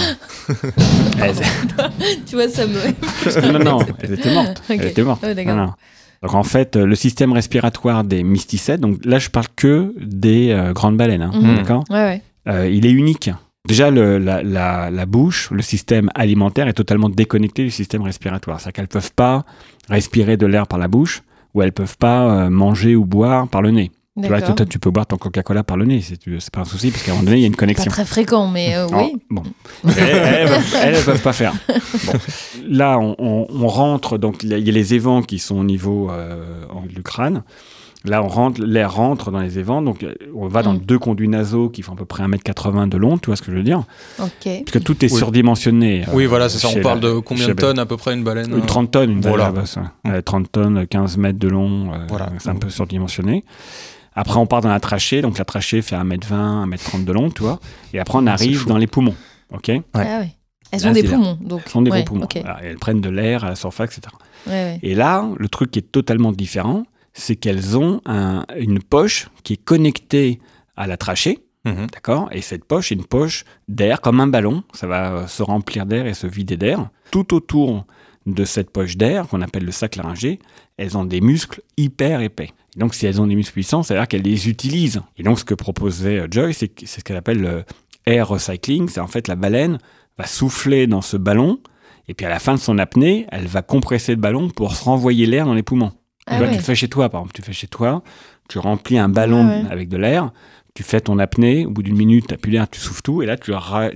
[1.21, 1.35] Elles-
[2.25, 3.51] tu vois, ça me.
[3.51, 4.61] non, non, elles étaient mortes.
[4.69, 5.23] Elles étaient mortes.
[5.23, 5.73] Non, non.
[6.21, 10.73] Donc en fait, le système respiratoire des mysticètes, donc là je parle que des euh,
[10.73, 11.55] grandes baleines, hein, Mhm.
[11.55, 12.21] d'accord Ouais, ouais.
[12.47, 13.29] Euh, Il est unique.
[13.67, 18.59] Déjà, le- la, la- la bouche, le système alimentaire est totalement déconnecté du système respiratoire.
[18.59, 19.45] C'est-à-dire qu'elles ne peuvent pas
[19.89, 21.21] respirer de l'air par la bouche
[21.53, 23.91] ou elles ne peuvent pas euh, manger ou boire par le nez.
[24.21, 26.91] Tu vois, toi, tu peux boire ton Coca-Cola par le nez, c'est pas un souci,
[26.91, 27.89] parce qu'à un moment donné, il y a une Pas connexion.
[27.91, 29.21] très fréquent, mais euh, Alors, oui.
[29.29, 29.43] bon.
[29.85, 31.53] elles, elles, peuvent- elles, elles peuvent pas faire.
[32.05, 32.13] Bon.
[32.67, 35.39] Là, on, on- on rentre, donc il y a il y a les évents qui
[35.39, 36.43] sont au niveau euh,
[36.87, 37.43] du crâne.
[38.05, 40.79] Là, on rentre, l'air rentre dans les évents, donc euh, on va dans Mm.
[40.85, 43.51] deux conduits nasaux qui font à peu près 1m80 de long, tu vois ce que
[43.51, 43.83] je veux dire?
[44.17, 44.29] Parce
[44.71, 45.17] que tout est Oui.
[45.17, 46.03] surdimensionné.
[46.07, 46.69] euh, Oui, voilà, c'est ça.
[46.73, 49.11] On parle la- de combien de tonnes à peu près une baleine Une 30 tonnes,
[49.11, 49.51] une Voilà.
[49.51, 49.67] baleine
[50.05, 50.15] à ouais.
[50.17, 52.29] Euh, 30 tonnes, 15 mètres de long, euh, Voilà.
[52.39, 53.43] c'est un peu surdimensionné.
[54.15, 57.43] Après, on part dans la trachée, donc la trachée fait 1m20, 1m30 de long, tu
[57.43, 57.59] vois.
[57.93, 59.15] Et après, on c'est arrive dans les poumons,
[59.53, 60.35] ok Ah ouais.
[60.71, 61.61] Elles Là, ont des poumons, donc.
[61.65, 62.25] Elles ont des ouais, gros poumons.
[62.25, 62.37] ok.
[62.41, 64.13] Voilà, et elles prennent de l'air à la surface, etc.
[64.45, 64.79] Ouais, ouais.
[64.83, 69.53] Et là, le truc qui est totalement différent, c'est qu'elles ont un- une poche qui
[69.53, 70.39] est connectée
[70.77, 71.87] à la trachée, Mhm.
[71.91, 72.29] d'accord?
[72.31, 74.63] Et cette poche est une poche d'air, comme un ballon.
[74.73, 76.89] Ça va euh, se remplir d'air et se vider d'air.
[77.11, 77.85] Tout autour
[78.27, 80.37] de cette poche d'air, qu'on appelle le sac laryngé,
[80.77, 82.51] elles ont des muscles hyper épais.
[82.79, 85.01] Et donc, si elles ont des muscles puissants, ça veut dire qu'elles les utilisent.
[85.17, 87.65] Et donc, ce que proposait euh, Joy, c'est ce qu'elle appelle le
[88.05, 88.87] air recycling.
[88.87, 89.79] C'est en fait la baleine
[90.17, 91.59] va souffler dans ce ballon,
[92.07, 94.85] et puis à la fin de son apnée, elle va compresser le ballon pour se
[94.85, 95.91] renvoyer l'air dans les poumons.
[96.25, 96.53] Ah tu vois, ouais.
[96.53, 97.35] tu le fais chez toi, par exemple.
[97.35, 98.01] Tu fais chez toi,
[98.47, 99.71] tu remplis un ballon Ah ouais.
[99.71, 100.31] avec de l'air,
[100.73, 103.25] tu fais ton apnée, au bout d'une minute, tu plus l'air, tu souffles tout, et
[103.25, 103.51] là, tu,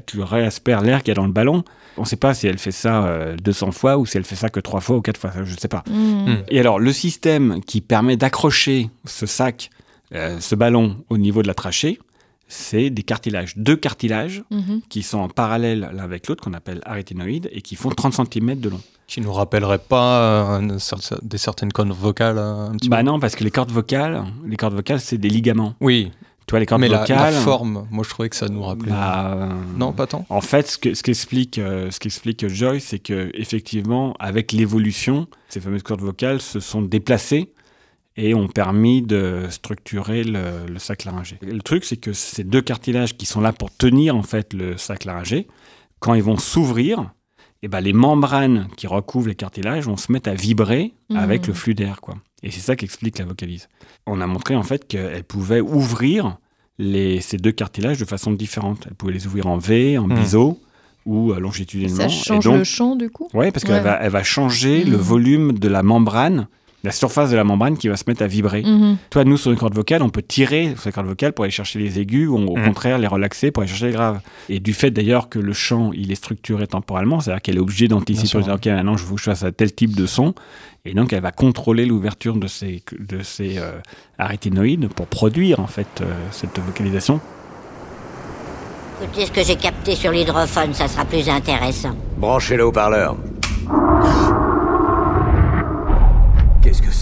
[0.06, 1.64] tu réaspères l'air qu'il y a dans le ballon.
[1.98, 4.36] On ne sait pas si elle fait ça euh, 200 fois ou si elle fait
[4.36, 5.84] ça que 3 fois ou 4 fois, ça, je ne sais pas.
[5.90, 6.44] Mhm.
[6.50, 9.70] Et alors, le système qui permet d'accrocher ce sac,
[10.14, 12.00] euh, ce ballon au niveau de la trachée,
[12.48, 13.54] c'est des cartilages.
[13.58, 14.82] Deux cartilages Mhm.
[14.90, 18.60] qui sont en parallèle l'un avec l'autre, qu'on appelle aryténoïdes, et qui font 30 cm
[18.60, 18.82] de long.
[19.08, 20.78] Qui nous rappellerait pas euh,
[21.24, 23.04] des certaines cordes vocales euh, un petit Bah peu?
[23.04, 25.74] non, parce que les cordes vocales, les cordes vocales, c'est des ligaments.
[25.82, 26.12] Oui,
[26.46, 27.34] Tu vois, les cordes mais la, vocales.
[27.34, 28.92] la forme, moi je trouvais que ça nous rappelait.
[28.92, 30.26] bah, Non, pas tant.
[30.30, 35.28] En fait, ce que- ce qu'explique euh, ce qu'explique Joy, c'est que effectivement, avec l'évolution,
[35.50, 37.54] ces fameuses cordes vocales se sont déplacées
[38.18, 41.40] et ont permis de structurer le, le sac laryngé.
[41.42, 44.78] Le truc, c'est que ces deux cartilages qui sont là pour tenir en fait le
[44.78, 45.48] sac laryngé,
[46.00, 47.12] quand ils vont s'ouvrir,
[47.64, 51.18] eh ben, les membranes qui recouvrent les cartilages vont se mettre à vibrer Mhm.
[51.18, 52.02] avec le flux d'air.
[52.02, 52.16] quoi.
[52.44, 53.70] Et c'est ça qui explique la vocalise.
[54.06, 56.38] On a montré en fait qu'elle pouvait ouvrir
[56.78, 58.86] les, ces deux cartilages de façon différente.
[58.88, 60.16] Elle pouvait les ouvrir en V, en Mhm.
[60.20, 60.60] biseau
[61.06, 61.98] ou euh, longitudinalement.
[61.98, 63.30] Ça Et change donc- le chant, du coup?
[63.34, 65.04] Ouais, parce qu'elle va, elle va changer le Mhm.
[65.04, 66.48] volume de la membrane,
[66.84, 68.62] la surface de la membrane qui va se mettre à vibrer.
[68.64, 68.98] Mhm.
[69.10, 71.52] Toi, nous, sur une corde vocale, on peut tirer sur les cordes vocales pour aller
[71.52, 72.66] chercher les aigus ou au Mhm.
[72.66, 74.20] contraire les relaxer pour aller chercher les graves.
[74.50, 77.88] Et du fait d'ailleurs que le chant, il est structuré temporellement, c'est-à-dire qu'elle est obligée
[77.88, 80.34] d'anticiper, dire, ok, maintenant je veux que je fasse un tel type de son.
[80.86, 83.72] Et donc, elle va contrôler l'ouverture de ces, de ces euh,
[84.94, 87.22] pour produire en fait euh, cette vocalisation.
[89.02, 91.96] Écoutez ce que j'ai capté sur l'hydrophone, ça sera plus intéressant.
[92.18, 93.16] Branchez le haut-parleur.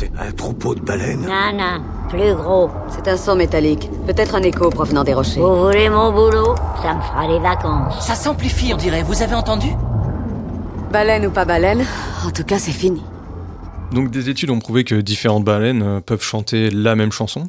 [0.01, 2.71] C'est Un troupeau de baleines Non, non, plus gros.
[2.89, 3.87] C'est un son métallique.
[4.07, 5.39] Peut-être un écho provenant des rochers.
[5.39, 6.55] Vous voulez mon boulot?
[6.81, 8.03] Ça me fera les vacances.
[8.03, 9.03] Ça s'amplifie, on dirait.
[9.03, 9.67] Vous avez entendu?
[10.91, 11.85] Baleine ou pas baleine,
[12.25, 13.03] en tout cas, c'est fini.
[13.91, 17.47] Donc des études ont prouvé que différentes baleines euh, peuvent chanter la même chanson.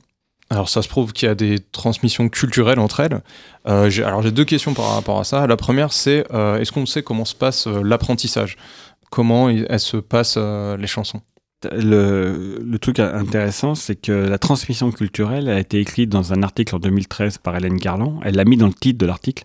[0.51, 3.23] Alors ça se prouve qu'il y a des transmissions culturelles entre elles.
[3.67, 5.47] Euh, j'ai- alors j'ai deux questions par rapport à ça.
[5.47, 8.59] La première c'est euh, est-ce qu'on sait comment se passe euh, l'apprentissage?
[9.11, 11.23] Comment elles se passent euh, les chansons?
[11.71, 16.75] Le, le truc intéressant, c'est que la transmission culturelle a été écrite dans un article
[16.75, 18.21] en 2013 par Hélène Garland.
[18.25, 19.45] Elle l'a mis dans le titre de l'article.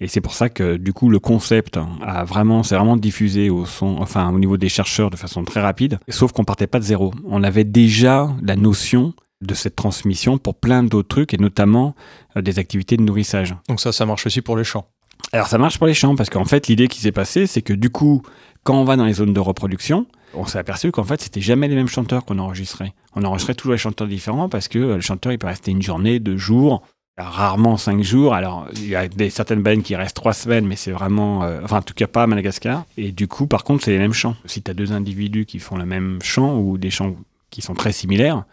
[0.00, 3.66] Et c'est pour ça que, du coup, le concept a vraiment, c'est vraiment diffusé au
[3.66, 5.98] son, enfin, au niveau des chercheurs de façon très rapide.
[6.08, 7.12] Sauf qu'on partait pas de zéro.
[7.26, 11.94] On avait déjà la notion de cette transmission pour plein d'autres trucs et notamment
[12.36, 13.54] euh, des activités de nourrissage.
[13.68, 14.86] Donc ça, ça marche aussi pour les chants.
[15.32, 17.72] Alors ça marche pour les champs parce qu'en fait l'idée qui s'est passée c'est que
[17.72, 18.22] du coup
[18.62, 21.68] quand on va dans les zones de reproduction on s'est aperçu qu'en fait c'était jamais
[21.68, 22.92] les mêmes chanteurs qu'on enregistrait.
[23.16, 25.82] On enregistrait toujours les chanteurs différents parce que euh, le chanteur il peut rester une
[25.82, 26.82] journée, deux jours,
[27.16, 28.34] rarement cinq jours.
[28.34, 31.60] Alors il y a des, certaines baleines qui restent trois semaines mais c'est vraiment, euh,
[31.64, 32.84] enfin en tout cas pas à Madagascar.
[32.96, 34.36] Et du coup par contre c'est les mêmes chants.
[34.44, 37.14] Si tu as deux individus qui font le même chant ou des chants
[37.50, 38.44] qui sont très similaires,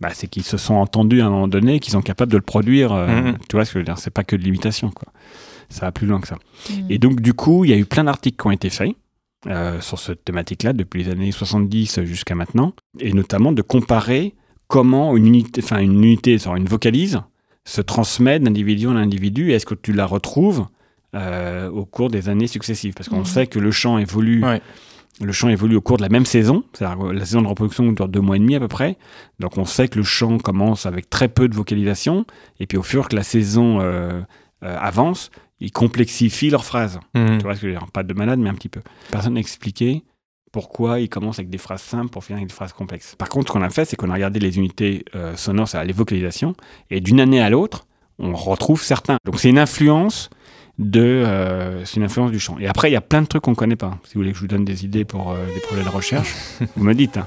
[0.00, 2.42] bah, c'est qu'ils se sont entendus à un moment donné, qu'ils sont capables de le
[2.42, 2.92] produire.
[2.92, 3.36] euh, Mhm.
[3.48, 3.98] Tu vois ce que je veux dire?
[3.98, 5.12] C'est pas que de l'imitation quoi.
[5.70, 6.38] Ça va plus loin que ça.
[6.88, 8.96] Et donc, du coup, il y a eu plein d'articles qui ont été faits
[9.46, 14.34] euh, sur cette thématique-là depuis les années 70 jusqu'à maintenant, et notamment de comparer
[14.66, 17.20] comment une unité, enfin une unité, une vocalise,
[17.64, 20.66] se transmet d'individu en individu, et est-ce que tu la retrouves
[21.14, 22.94] euh, au cours des années successives?
[22.94, 23.24] Parce qu'on Mhm.
[23.24, 24.42] sait que le chant évolue.
[25.20, 28.06] Le chant évolue au cours de la même saison, c'est-à-dire la saison de reproduction dure
[28.08, 28.96] deux mois et demi à peu près.
[29.40, 32.24] Donc on sait que le chant commence avec très peu de vocalisation,
[32.60, 34.20] et puis au fur que la saison euh,
[34.62, 37.00] euh, avance, ils complexifient leurs phrases.
[37.14, 37.38] Mhm.
[37.38, 37.86] Tu vois ce que je veux dire?
[37.92, 38.80] Pas de malade, mais un petit peu.
[39.10, 40.04] Personne n'a expliqué
[40.52, 43.14] pourquoi ils commencent avec des phrases simples pour finir avec des phrases complexes.
[43.16, 45.92] Par contre, ce qu'on a fait, c'est qu'on a regardé les unités euh, sonores, les
[45.92, 46.54] vocalisations,
[46.90, 47.86] et d'une année à l'autre,
[48.18, 49.18] on retrouve certains.
[49.24, 50.30] Donc c'est une influence
[50.78, 52.56] de, euh, c'est une influence du chant.
[52.58, 53.98] Et après, il y a plein de trucs qu'on connaît pas.
[54.04, 56.34] Si vous voulez que je vous donne des idées pour euh, des projets de recherche,
[56.76, 57.16] vous me dites.
[57.18, 57.26] hein.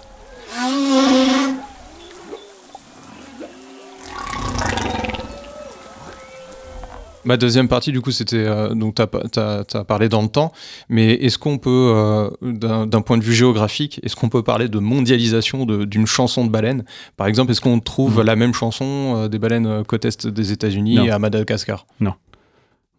[7.23, 10.51] Ma deuxième partie, du coup, c'était euh, donc tu as, parlé dans le temps,
[10.89, 14.79] mais est-ce qu'on peut, euh, d'un point de vue géographique, est-ce qu'on peut parler de
[14.79, 16.83] mondialisation de- d'une chanson de baleine?
[17.17, 20.97] Par exemple, est-ce qu'on trouve la même chanson euh, des baleines côte est des États-Unis
[21.05, 21.85] et à Madagascar?
[21.99, 22.13] Non.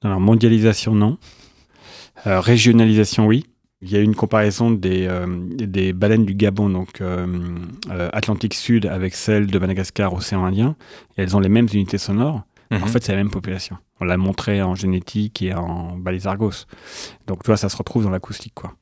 [0.02, 1.18] Alors, mondialisation, non.
[2.24, 3.46] Régionalisation, oui.
[3.84, 5.08] Il y a eu une comparaison des,
[5.56, 7.02] des baleines du Gabon, donc
[8.12, 10.76] Atlantique Sud, avec celles de Madagascar, océan Indien.
[11.16, 12.42] Et elles ont les mêmes unités sonores.
[12.72, 12.82] Mhm.
[12.82, 13.76] En fait, c'est la même population.
[14.00, 16.66] On l'a montré en génétique et en balisargos.
[17.26, 18.72] Donc, tu vois, ça se retrouve dans l'acoustique, quoi.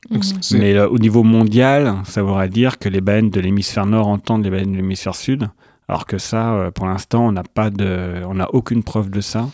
[0.41, 4.07] C'est- Mais euh, au niveau mondial, ça voudrait dire que les baleines de l'hémisphère nord
[4.07, 5.49] entendent les baleines de l'hémisphère sud.
[5.87, 9.19] Alors que ça, euh, pour l'instant, on n'a pas de, on n'a aucune preuve de
[9.21, 9.49] ça.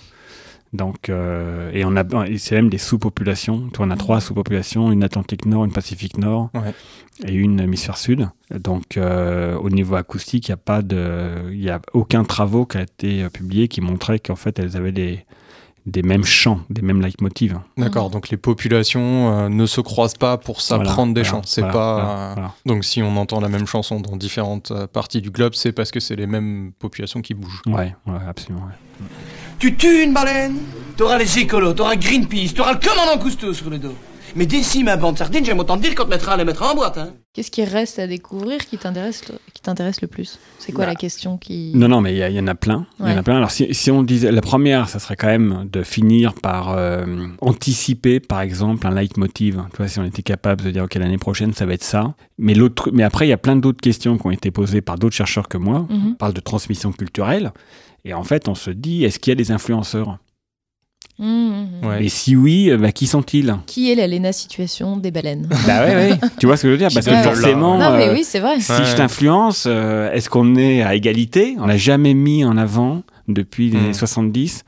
[0.74, 2.04] Donc, euh, et on a,
[2.38, 3.70] c'est même des sous-populations.
[3.80, 6.74] On a trois sous-populations, une Atlantique Nord, une Pacifique Nord Ouais.
[7.26, 8.30] et une hémisphère sud.
[8.52, 12.66] Donc, euh, au niveau acoustique, il n'y a pas de, il y a aucun travaux
[12.66, 15.26] qui a été euh, publié qui montrait qu'en fait, elles avaient des,
[15.88, 17.58] des mêmes chants, des mêmes leitmotivs.
[17.78, 21.42] D'accord, donc les populations euh, ne se croisent pas pour s'apprendre Voilà, des voilà, chants.
[21.46, 21.94] C'est voilà, pas.
[21.96, 22.54] voilà, euh, voilà.
[22.66, 25.90] Donc si on entend la même chanson dans différentes euh, parties du globe, c'est parce
[25.92, 27.62] que c'est les mêmes populations qui bougent.
[27.66, 28.66] Ouais, ouais, absolument.
[28.66, 29.08] ouais.
[29.60, 30.58] Tu tues une baleine,
[30.98, 33.96] t'auras les écolos, t'auras Greenpeace, t'auras le commandant Cousteau sur le dos.
[34.38, 36.62] Mais d'ici ma bande sardine, j'aime autant te dire qu'on te mettra à les mettre
[36.62, 37.14] en boîte, hein.
[37.34, 40.38] Qu'est-ce qui reste à découvrir qui t'intéresse le, qui t'intéresse le plus?
[40.60, 41.72] C'est quoi Bah, la question qui...
[41.74, 42.86] Non, non, mais il y, en a plein.
[43.00, 43.38] Il y en a plein.
[43.38, 47.06] Alors, si, si on disait la première, ça serait quand même de finir par euh,
[47.42, 49.64] anticiper, par exemple, un leitmotiv.
[49.72, 52.14] Tu vois, si on était capable de dire, OK, l'année prochaine, ça va être ça.
[52.38, 55.00] Mais, l'autre, mais après, il y a plein d'autres questions qui ont été posées par
[55.00, 55.88] d'autres chercheurs que moi.
[55.90, 56.12] Mhm.
[56.12, 57.54] On parle de transmission culturelle.
[58.06, 60.20] Et en fait, on se dit, est-ce qu'il y a des influenceurs?
[61.20, 62.02] Mmh, mmh, mmh.
[62.02, 63.56] Et si oui, euh, bah, qui sont-ils?
[63.66, 65.50] Qui est la Lena situation des baleines?
[65.68, 66.20] Bah ouais, ouais.
[66.40, 66.90] tu vois ce que je veux dire?
[66.94, 68.60] Parce que forcément, Non, mais euh, oui, c'est vrai.
[68.60, 68.86] si Ouais.
[68.86, 71.56] je t'influence, euh, est-ce qu'on est à égalité?
[71.60, 74.64] On l'a jamais mis en avant depuis les années 70.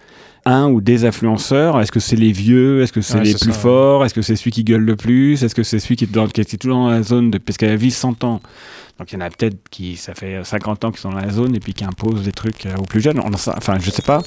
[0.45, 2.81] Un ou des influenceurs, est-ce que c'est les vieux?
[2.81, 3.53] Est-ce que c'est Ouais, les plus ça, ouais.
[3.53, 4.05] forts?
[4.05, 5.43] Est-ce que c'est celui qui gueule le plus?
[5.43, 7.57] Est-ce que c'est celui qui est, dans, qui est toujours dans la zone de, Parce
[7.57, 8.41] qu'elle vit 100 ans.
[8.97, 11.29] Donc il y en a peut-être qui, ça fait 50 ans qu'ils sont dans la
[11.29, 13.19] zone et puis qui imposent des trucs aux plus jeunes.
[13.23, 14.23] On en sait- enfin, je sais pas.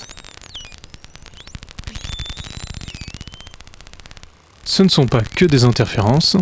[4.64, 6.36] Ce ne sont pas que des interférences.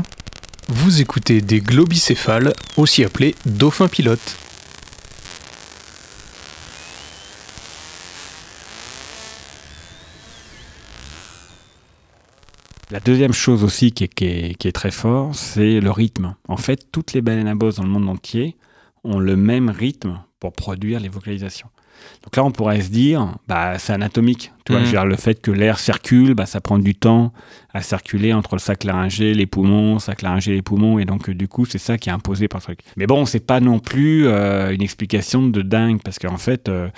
[0.69, 4.37] Vous écoutez des globicéphales, aussi appelés dauphins pilotes.
[12.91, 16.35] La deuxième chose aussi qui est, très fort, c'est le rythme.
[16.49, 18.57] En fait, toutes les baleines à bosse dans le monde entier
[19.05, 21.69] ont le même rythme pour produire les vocalisations.
[22.25, 24.53] Donc là, on pourrait se dire, bah, c'est anatomique.
[24.65, 27.33] Tu vois, dire, le fait que l'air circule, bah, ça prend du temps
[27.73, 31.35] à circuler entre le sac laryngé, les poumons, sac laryngé, les poumons, et donc euh,
[31.35, 32.81] du coup, c'est ça qui est imposé par le truc.
[32.97, 36.89] Mais bon, c'est pas non plus euh, une explication de dingue, parce qu'en fait, euh,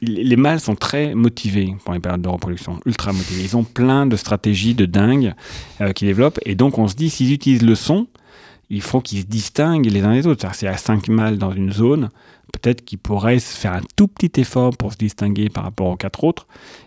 [0.00, 3.42] les les mâles sont très motivés pour les périodes de reproduction, ultra motivés.
[3.42, 5.34] Ils ont plein de stratégies de dingue
[5.80, 8.06] euh, qu'ils développent, et donc on se dit, s'ils utilisent le son,
[8.70, 10.42] il faut qu'ils se distinguent les uns des autres.
[10.42, 12.10] C'est-à-dire, s'il y a cinq mâles dans une zone,
[12.52, 15.96] peut-être qu'ils pourraient se faire un tout petit effort pour se distinguer par rapport aux
[15.96, 16.46] quatre autres.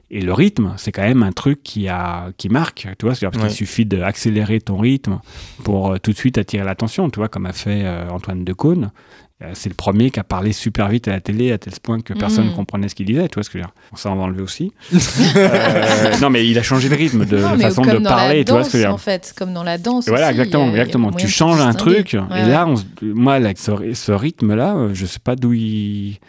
[0.09, 3.22] Et le rythme, c'est quand même un truc qui, a, qui marque, tu vois, parce
[3.38, 3.41] Ouais.
[3.47, 5.20] qu'il suffit d'accélérer ton rythme
[5.64, 8.91] pour euh, tout de suite attirer l'attention, tu vois, comme a fait euh, Antoine Decaune.
[9.44, 12.00] Euh, C'est le premier qui a parlé super vite à la télé à tel point
[12.02, 12.56] que personne ne Mm.
[12.56, 13.74] comprenait ce qu'il disait, tu vois ce que je veux dire?
[13.96, 14.72] Ça, on va enlever aussi.
[15.36, 17.98] Euh, non, mais il a changé le rythme de, Non, de mais façon comme de
[18.00, 18.94] dans parler, la tu vois ce danse, que je veux dire?
[18.94, 20.08] en fait, comme dans la danse.
[20.08, 21.12] Et voilà, aussi, exactement, a- exactement.
[21.14, 25.20] Tu changes un truc, Ouais, et là, on moi, là, ce, ce rythme-là, je sais
[25.24, 26.20] pas d'où il.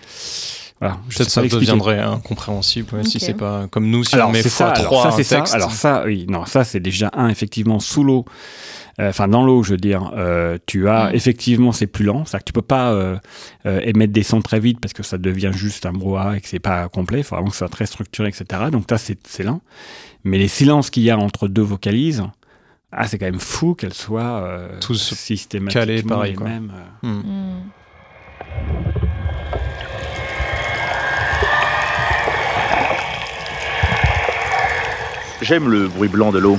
[0.80, 4.42] Voilà, Peut-être ça deviendrait incompréhensible ouais, si c'est pas comme nous, si Alors, on met
[4.42, 5.44] c'est ça, x3 alors ça, un c'est ça.
[5.52, 8.24] Alors ça, oui, non, ça, c'est déjà un, effectivement, sous l'eau.
[9.02, 11.14] Euh, Enfin, dans l'eau, je veux dire, euh, tu as Mm.
[11.16, 12.24] effectivement, c'est plus lent.
[12.24, 13.16] C'est-à-dire que tu peux pas euh,
[13.66, 16.48] euh, émettre des sons très vite parce que ça devient juste un brouhaha et que
[16.48, 17.18] c'est pas complet.
[17.18, 18.44] Il faut vraiment que ce soit très structuré, etc.
[18.70, 19.60] Donc là, c'est c'est lent.
[20.24, 22.22] Mais les silences qu'il y a entre deux vocalises,
[22.92, 26.72] ah, c'est quand même fou qu'elles soient euh, Tous systématiquement calés pareil, les mêmes.
[27.02, 27.20] Mm.
[35.42, 36.56] J'aime le bruit blanc de l'eau.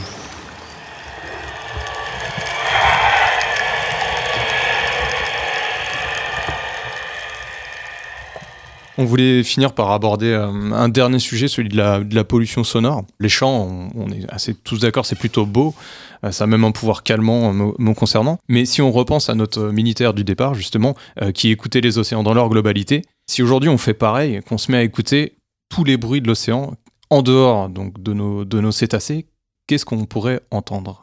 [8.97, 13.03] On voulait finir par aborder euh, un dernier sujet, celui de la, pollution sonore.
[13.19, 15.73] Les chants, on, est assez tous d'accord, c'est plutôt beau.
[16.23, 18.39] Euh, ça a même un pouvoir calmant euh, me, concernant.
[18.47, 22.23] Mais si on repense à notre militaire du départ, justement, euh, qui écoutait les océans
[22.23, 25.37] dans leur globalité, si aujourd'hui on fait pareil, qu'on se met à écouter
[25.69, 26.73] tous les bruits de l'océan,
[27.09, 29.27] en dehors donc de nos cétacés,
[29.67, 31.02] qu'est-ce qu'on pourrait entendre?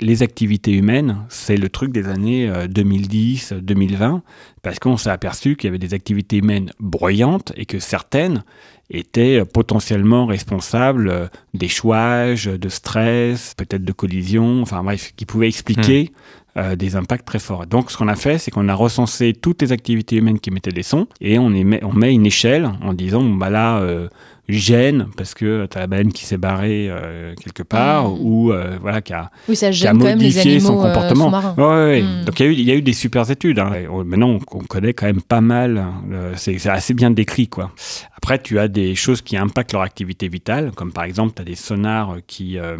[0.00, 4.20] Les activités humaines, c'est le truc des années 2010-2020,
[4.62, 8.44] parce qu'on s'est aperçu qu'il y avait des activités humaines bruyantes et que certaines
[8.90, 16.12] étaient potentiellement responsables euh, d'échouages, de stress, peut-être de collisions, enfin bref, qui pouvaient expliquer
[16.56, 17.66] euh, des impacts très forts.
[17.66, 20.70] Donc ce qu'on a fait, c'est qu'on a recensé toutes les activités humaines qui émettaient
[20.70, 24.08] des sons et on, émet- on met une échelle en disant, bah là, euh,
[24.48, 28.18] gêne parce que tu as la baleine qui s'est barrée euh, quelque part Mm.
[28.20, 31.24] ou euh, voilà, qui a Oui, ça qui a modifié son euh, comportement.
[31.26, 31.54] sous-marins.
[31.56, 32.02] Ouais, ouais, ouais.
[32.02, 32.24] Mm.
[32.26, 33.58] Donc il y, a eu, il y a eu des super études.
[33.58, 33.72] hein.
[33.90, 35.82] Oh, Maintenant, on, on connaît quand même pas mal.
[36.12, 37.48] euh, c'est assez bien décrit.
[37.48, 37.72] quoi.
[38.16, 41.44] Après, tu as des choses qui impactent leur activité vitale, comme par exemple, tu as
[41.44, 42.76] des sonars qui, euh,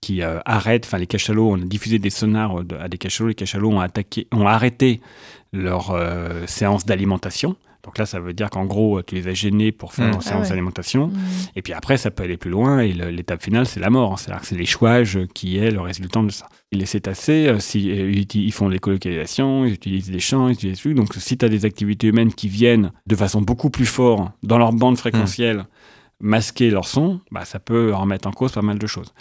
[0.00, 2.98] qui euh, arrêtent, enfin les cachalots, on a diffusé des sonars euh, de- à des
[2.98, 5.00] cachalots, les cachalots ont, attaqué, ont arrêté
[5.52, 7.56] leur euh, séance d'alimentation.
[7.84, 10.10] Donc là, ça veut dire qu'en gros, tu les as gênés pour faire Mm.
[10.10, 10.48] leur Ah séance ouais.
[10.50, 11.08] d'alimentation.
[11.08, 11.18] Mm.
[11.56, 14.18] Et puis après, ça peut aller plus loin et l'étape finale, c'est la mort.
[14.18, 16.46] C'est-à-dire que c'est l'échouage qui est le résultant de ça.
[16.70, 20.48] Et les cétacés, euh, si, euh, ils, ils font des colocalisations, ils utilisent des champs,
[20.48, 20.94] ils utilisent des trucs.
[20.96, 24.58] Donc si tu as des activités humaines qui viennent de façon beaucoup plus forte dans
[24.58, 25.64] leur bande fréquentielle
[26.20, 29.12] masquer leur son, bah, ça peut remettre en cause pas mal de choses.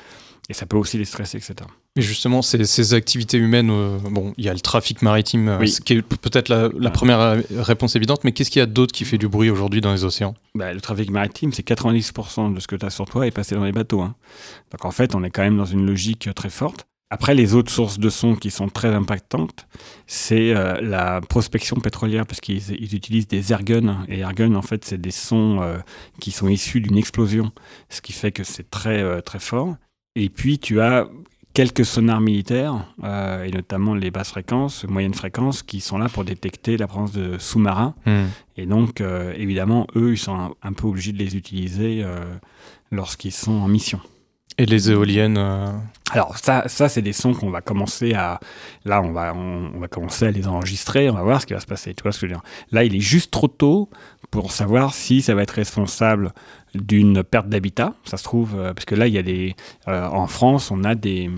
[0.49, 1.55] Et ça peut aussi les stresser, etc.
[1.97, 5.57] Et justement, ces, ces activités humaines, euh, bon, il y a le trafic maritime, euh,
[5.59, 5.69] Oui.
[5.69, 8.65] ce qui est peut-être la, la première euh, réponse évidente, mais qu'est-ce qu'il y a
[8.65, 10.33] d'autre qui fait du bruit aujourd'hui dans les océans?
[10.55, 13.55] Bah, le trafic maritime, c'est 90% de ce que tu as sur toi est passé
[13.55, 14.01] dans les bateaux.
[14.01, 14.15] hein.
[14.71, 16.85] Donc en fait, on est quand même dans une logique très forte.
[17.13, 19.67] Après, les autres sources de son qui sont très impactantes,
[20.07, 24.05] c'est euh, la prospection pétrolière, parce qu'ils ils utilisent des airguns.
[24.07, 25.75] Et airguns, en fait, c'est des sons euh,
[26.21, 27.51] qui sont issus d'une explosion,
[27.89, 29.75] ce qui fait que c'est très, euh, très fort.
[30.15, 31.05] Et puis, tu as
[31.53, 36.23] quelques sonars militaires, euh, et notamment les basses fréquences, moyennes fréquences, qui sont là pour
[36.23, 37.93] détecter la présence de sous-marins.
[38.57, 42.19] Et donc, euh, évidemment, eux, ils sont un, un peu obligés de les utiliser euh,
[42.91, 43.99] lorsqu'ils sont en mission.
[44.57, 45.39] Et les éoliennes
[46.11, 48.39] Alors ça, ça c'est des sons qu'on va commencer à...
[48.83, 51.53] Là, on va, on, on va commencer à les enregistrer, on va voir ce qui
[51.53, 51.93] va se passer.
[51.93, 52.43] Tu vois ce que je veux dire?
[52.71, 53.89] Là, il est juste trop tôt
[54.29, 56.33] pour savoir si ça va être responsable
[56.75, 57.93] d'une perte d'habitat.
[58.05, 59.55] Ça se trouve, euh, parce que là, il y a des...
[59.87, 61.29] euh, en France, on a des...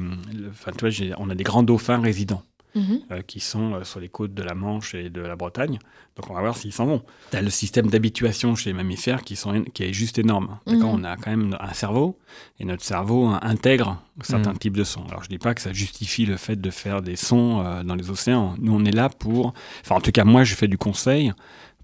[0.50, 2.44] Enfin, tu vois, on a des grands dauphins résidents.
[2.76, 3.02] Mhm.
[3.12, 5.78] euh, qui sont euh, sur les côtes de la Manche et de la Bretagne.
[6.16, 7.04] Donc on va voir s'ils s'en vont.
[7.30, 10.58] Tu as le système d'habituation chez les mammifères qui, sont, qui est juste énorme.
[10.66, 11.02] D'accord Mhm.
[11.02, 12.18] On a quand même un cerveau,
[12.60, 14.58] et notre cerveau hein, intègre certains Mhm.
[14.58, 15.06] types de sons.
[15.08, 17.94] Alors je dis pas que ça justifie le fait de faire des sons euh, dans
[17.94, 18.56] les océans.
[18.58, 19.54] Nous on est là pour...
[19.86, 21.32] Enfin en tout cas moi je fais du conseil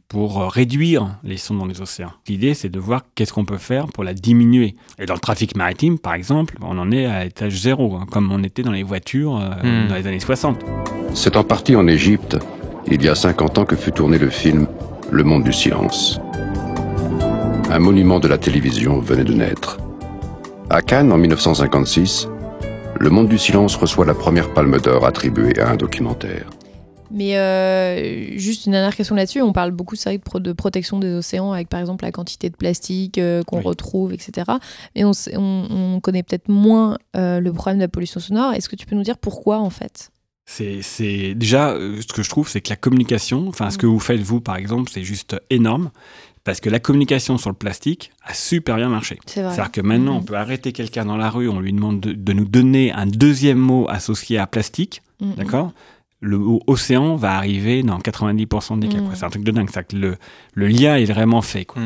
[0.10, 2.12] pour euh, réduire les sons dans les océans.
[2.28, 4.76] L'idée, c'est de voir qu'est-ce qu'on peut faire pour la diminuer.
[4.98, 8.32] Et dans le trafic maritime, par exemple, on en est à étage zéro, hein, comme
[8.32, 9.88] on était dans les voitures euh, Hmm.
[9.88, 10.60] dans les années 60.
[11.14, 12.38] C'est en partie en Égypte,
[12.88, 14.68] il y a 50 ans que fut tourné le film
[15.12, 16.20] le monde du silence.
[17.72, 19.78] Un monument de la télévision venait de naître.
[20.70, 22.28] À Cannes, en 1956,
[23.00, 26.46] le monde du silence reçoit la première palme d'or attribuée à un documentaire.
[27.12, 29.42] Mais euh, juste une dernière question là-dessus.
[29.42, 32.12] On parle beaucoup c'est vrai, de, pro- de protection des océans avec par exemple la
[32.12, 34.52] quantité de plastique euh, qu'on retrouve, etc.
[34.96, 38.54] Mais on, sait- on- on connaît peut-être moins euh, le problème de la pollution sonore.
[38.54, 40.12] Est-ce que tu peux nous dire pourquoi en fait?
[40.46, 44.22] C'est, déjà ce que je trouve, c'est que la communication, enfin ce que vous faites
[44.22, 45.92] vous par exemple, c'est juste énorme
[46.44, 49.20] parce que la communication sur le plastique a super bien marché.
[49.28, 49.52] C'est vrai.
[49.52, 52.14] à dire que maintenant on peut arrêter quelqu'un dans la rue, on lui demande de,
[52.14, 55.34] de nous donner un deuxième mot associé à plastique, Mhm.
[55.36, 55.72] d'accord?
[56.22, 58.98] Le mot océan va arriver dans 90% des cas.
[59.00, 59.10] Mhm.
[59.14, 59.70] C'est un truc de dingue.
[59.74, 60.18] C'est que le,
[60.54, 61.66] le lien est vraiment fait.
[61.66, 61.82] quoi.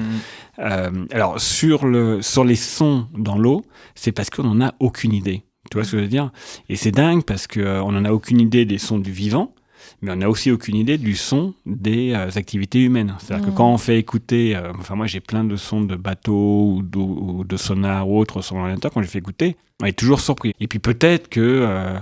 [0.59, 3.63] Euh, alors, sur, le, sur les sons dans l'eau,
[3.95, 5.43] c'est parce qu'on n'en a aucune idée.
[5.71, 6.31] Tu vois ce que je veux dire?
[6.69, 9.53] Et c'est dingue parce qu'on n'en a aucune idée des sons du vivant,
[10.01, 13.15] mais on n'a aussi aucune idée du son des euh, activités humaines.
[13.19, 16.73] C'est-à-dire que quand on fait écouter, euh, enfin moi j'ai plein de sons de bateaux
[16.75, 19.97] ou, d'eau- ou de sonar ou autres sur l'ordinateur, quand j'ai fait écouter, on est
[19.97, 20.53] toujours surpris.
[20.59, 21.97] Et puis peut-être que euh,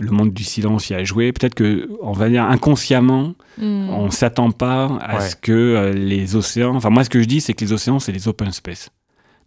[0.00, 3.90] le monde du silence y a joué, peut-être que, on va dire inconsciemment, Mhm.
[3.90, 5.28] on s'attend pas à Ouais.
[5.28, 6.74] ce que euh, les océans.
[6.74, 8.90] Enfin, moi, ce que je dis, c'est que les océans, c'est les open space.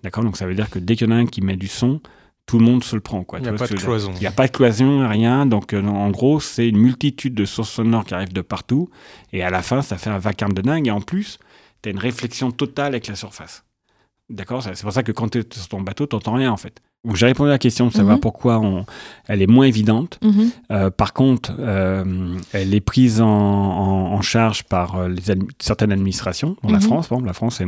[0.03, 0.23] D'accord?
[0.23, 1.99] Donc, ça veut dire que dès qu'il y en a un qui met du son,
[2.45, 3.23] tout le monde se le prend.
[3.25, 3.39] Quoi.
[3.39, 4.11] Il Tu y a pas de cloison.
[4.15, 5.45] Il n'y a pas de cloison, rien.
[5.45, 8.89] Donc, euh, en gros, c'est une multitude de sources sonores qui arrivent de partout.
[9.33, 10.87] Et à la fin, ça fait un vacarme de dingue.
[10.87, 11.39] Et en plus,
[11.81, 13.65] tu as une réflexion totale avec la surface.
[14.29, 14.63] D'accord?
[14.63, 16.81] C'est pour ça que quand tu es sur ton bateau, tu n'entends rien, en fait.
[17.07, 18.21] Donc, j'ai répondu à la question de savoir Mhm.
[18.21, 18.85] pourquoi on...
[19.27, 20.19] elle est moins évidente.
[20.21, 20.49] Mhm.
[20.71, 25.21] Euh, par contre, euh, elle est prise en, en- en charge par euh, les
[25.59, 26.81] certaines administrations, dont la Mhm.
[26.83, 27.07] France.
[27.07, 27.67] Par exemple, la France est,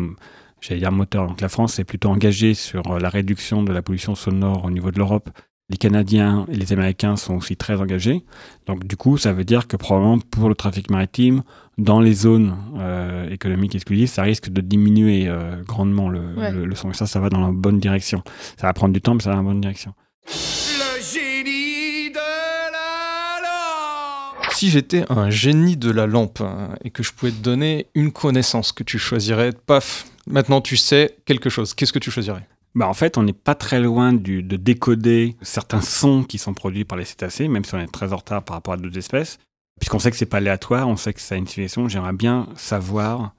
[0.61, 4.13] j'allais dire moteur, donc la France est plutôt engagée sur la réduction de la pollution
[4.13, 5.29] sonore au niveau de l'Europe.
[5.69, 8.23] Les Canadiens et les Américains sont aussi très engagés.
[8.65, 11.43] Donc du coup, ça veut dire que probablement pour le trafic maritime,
[11.77, 16.51] dans les zones euh, économiques exclusives, ça risque de diminuer euh, grandement le, Ouais.
[16.51, 16.89] le- le son.
[16.89, 18.23] Et ça, ça va dans la bonne direction.
[18.59, 19.93] Ça va prendre du temps, mais ça va dans la bonne direction.
[20.27, 27.03] Le génie de la lampe Si j'étais un génie de la lampe hein, et que
[27.03, 31.73] je pouvais te donner une connaissance que tu choisirais, paf, maintenant tu sais quelque chose,
[31.75, 32.47] qu'est-ce que tu choisirais?
[32.75, 36.53] Bah en fait, on n'est pas très loin du, de décoder certains sons qui sont
[36.53, 38.97] produits par les cétacés, même si on est très en retard par rapport à d'autres
[38.97, 39.39] espèces.
[39.79, 42.47] Puisqu'on sait que c'est pas aléatoire, on sait que ça a une signification, j'aimerais bien
[42.55, 43.33] savoir,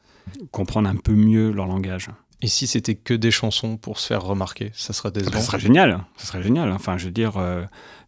[0.50, 2.08] comprendre un peu mieux leur langage.
[2.42, 5.38] Et si c'était que des chansons pour se faire remarquer, ça serait décevant.
[5.38, 6.72] Ça serait génial, ça serait génial.
[6.72, 7.64] Enfin, je veux dire, euh,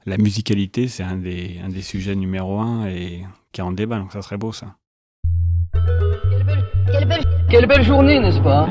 [0.07, 3.99] la musicalité, c'est un des, un des sujets numéro un et qui est en débat,
[3.99, 4.75] donc ça serait beau ça.
[6.91, 8.66] Quelle belle, quelle belle journée, n'est-ce pas?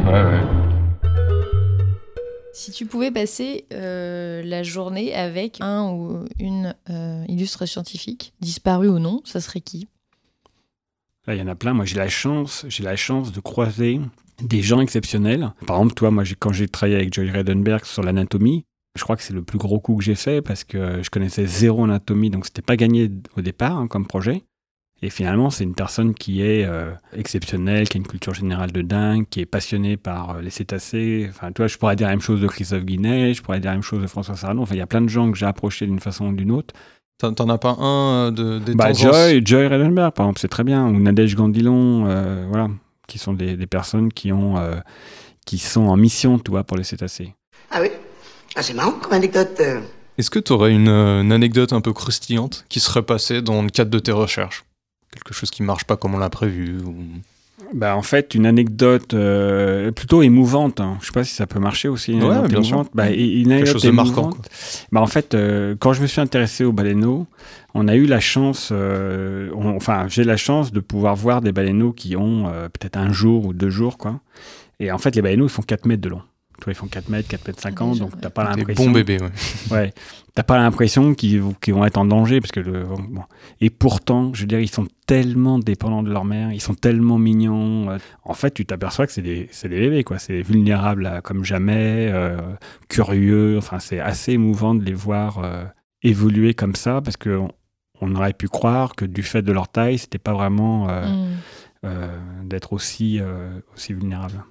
[2.53, 8.89] Si tu pouvais passer euh, la journée avec un ou une euh, illustre scientifique, disparu
[8.89, 9.87] ou non, ça serait qui?
[11.27, 11.73] Il y en a plein.
[11.73, 14.01] Moi, j'ai la chance, j'ai la chance de croiser
[14.41, 15.53] des gens exceptionnels.
[15.65, 18.65] Par exemple, toi, moi, quand j'ai travaillé avec Joy Redenberg sur l'anatomie,
[18.97, 21.45] je crois que c'est le plus gros coup que j'ai fait parce que je connaissais
[21.45, 24.43] zéro anatomie, donc c'était pas gagné au départ hein, comme projet.
[25.03, 28.81] Et finalement, c'est une personne qui est euh, exceptionnelle, qui a une culture générale de
[28.83, 31.25] dingue, qui est passionnée par euh, les cétacés.
[31.29, 33.77] Enfin, toi, je pourrais dire la même chose de Christophe Guinet, je pourrais dire la
[33.77, 34.61] même chose de François Sarano.
[34.61, 36.73] Enfin, il y a plein de gens que j'ai approchés d'une façon ou d'une autre.
[37.17, 40.47] T'en as pas un euh, de, des Bah, tendances Joy, Joy Redenberg, par exemple, c'est
[40.47, 40.87] très bien.
[40.87, 42.67] Ou Nadège Gandilon, euh, voilà,
[43.07, 44.75] qui sont des, des personnes qui, ont, euh,
[45.45, 47.33] qui sont en mission, tu vois, pour les cétacés.
[47.71, 47.89] Ah oui
[48.55, 49.57] Ah, c'est marrant comme anecdote.
[49.61, 49.81] euh.
[50.17, 53.69] Est-ce que tu aurais une, une anecdote un peu croustillante qui serait passée dans le
[53.69, 54.63] cadre de tes recherches?
[55.11, 56.95] Quelque chose qui marche pas comme on l'a prévu ou...
[57.73, 60.81] Bah, en fait, une anecdote euh, plutôt émouvante.
[60.81, 60.97] hein.
[60.99, 62.11] Je sais pas si ça peut marcher aussi.
[62.11, 62.75] Une Ouais, anecdote bien sûr.
[62.77, 62.91] émouvante.
[62.93, 64.41] Bah, une Quelque chose de marquant, quoi.
[64.91, 67.27] Bah, en fait, euh, quand je me suis intéressé aux baleineaux,
[67.73, 71.51] on a eu la chance, euh, on- enfin, j'ai la chance de pouvoir voir des
[71.53, 74.19] baleineaux qui ont peut-être un jour ou deux jours, quoi.
[74.79, 76.21] Et en fait, les baleineaux, ils font 4 mètres de long.
[76.61, 78.85] Tu vois, ils font 4 mètres, 4 mètres 50, donc t'as pas Des l'impression.
[78.85, 79.29] bons bébés, ouais.
[79.71, 79.93] Ouais.
[80.35, 83.23] T'as pas l'impression qu'ils vont- être en danger, parce que le, bon.
[83.59, 87.17] Et pourtant, je veux dire, ils sont tellement dépendants de leur mère, ils sont tellement
[87.17, 87.89] mignons.
[87.89, 90.19] euh, En fait, tu t'aperçois que c'est des, c'est des bébés, quoi.
[90.19, 92.37] C'est vulnérables à- comme jamais, euh,
[92.87, 93.57] curieux.
[93.57, 95.65] Enfin, c'est assez émouvant de les voir euh,
[96.03, 97.49] évoluer comme ça, parce que on,
[98.01, 101.27] on aurait pu croire que du fait de leur taille, c'était pas vraiment euh, Mm.
[101.85, 104.43] euh, d'être aussi, euh, aussi vulnérables.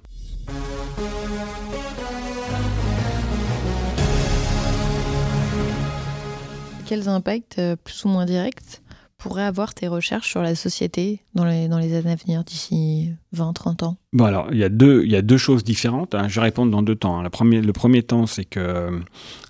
[6.91, 8.81] Quels impacts, euh, plus ou moins directs,
[9.17, 13.11] pourraient avoir tes recherches sur la société dans les, dans les années à venir, d'ici
[13.33, 13.95] 20-30 ans?
[14.19, 16.15] Alors, il y, a deux- y a deux choses différentes.
[16.15, 16.27] hein.
[16.27, 17.17] Je vais répondre dans deux temps.
[17.17, 17.23] hein.
[17.23, 18.99] Le premier temps, c'est que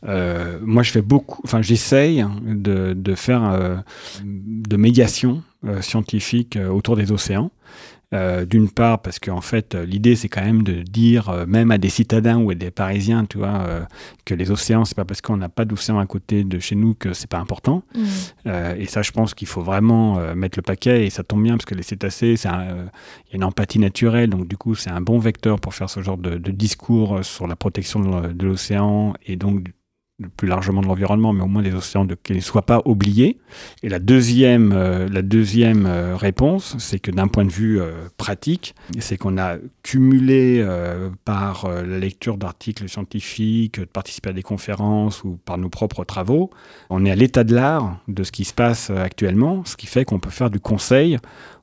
[0.08, 3.78] euh, moi, je fais beaucoup, enfin, j'essaye de, de faire euh,
[4.24, 5.42] de médiation
[5.82, 7.50] scientifique autour des océans.
[8.14, 11.78] Euh, d'une part, parce qu'en fait, l'idée, c'est quand même de dire, euh, même à
[11.78, 13.86] des citadins ou à des Parisiens, tu vois, euh,
[14.26, 16.94] que les océans, c'est pas parce qu'on n'a pas d'océan à côté de chez nous
[16.94, 17.84] que c'est pas important.
[17.96, 18.50] Mm.
[18.78, 21.66] et ça, je pense qu'il faut vraiment mettre le paquet, et ça tombe bien, parce
[21.66, 22.76] que les cétacés, il y a
[23.34, 26.38] une empathie naturelle, donc du coup, c'est un bon vecteur pour faire ce genre de,
[26.38, 29.68] de discours sur la protection de l'océan, et donc
[30.38, 33.38] plus largement de l'environnement, mais au moins des océans, de, qu'ils ne soient pas oubliés.
[33.84, 37.92] Et la deuxième, euh, la deuxième euh, réponse, c'est que d'un point de vue euh,
[38.18, 40.66] pratique, c'est qu'on a cumulé
[41.26, 46.52] par la lecture d'articles scientifiques, de participer à des conférences ou par nos propres travaux,
[46.90, 50.06] on est à l'état de l'art de ce qui se passe actuellement, ce qui fait
[50.06, 51.18] qu'on peut faire du conseil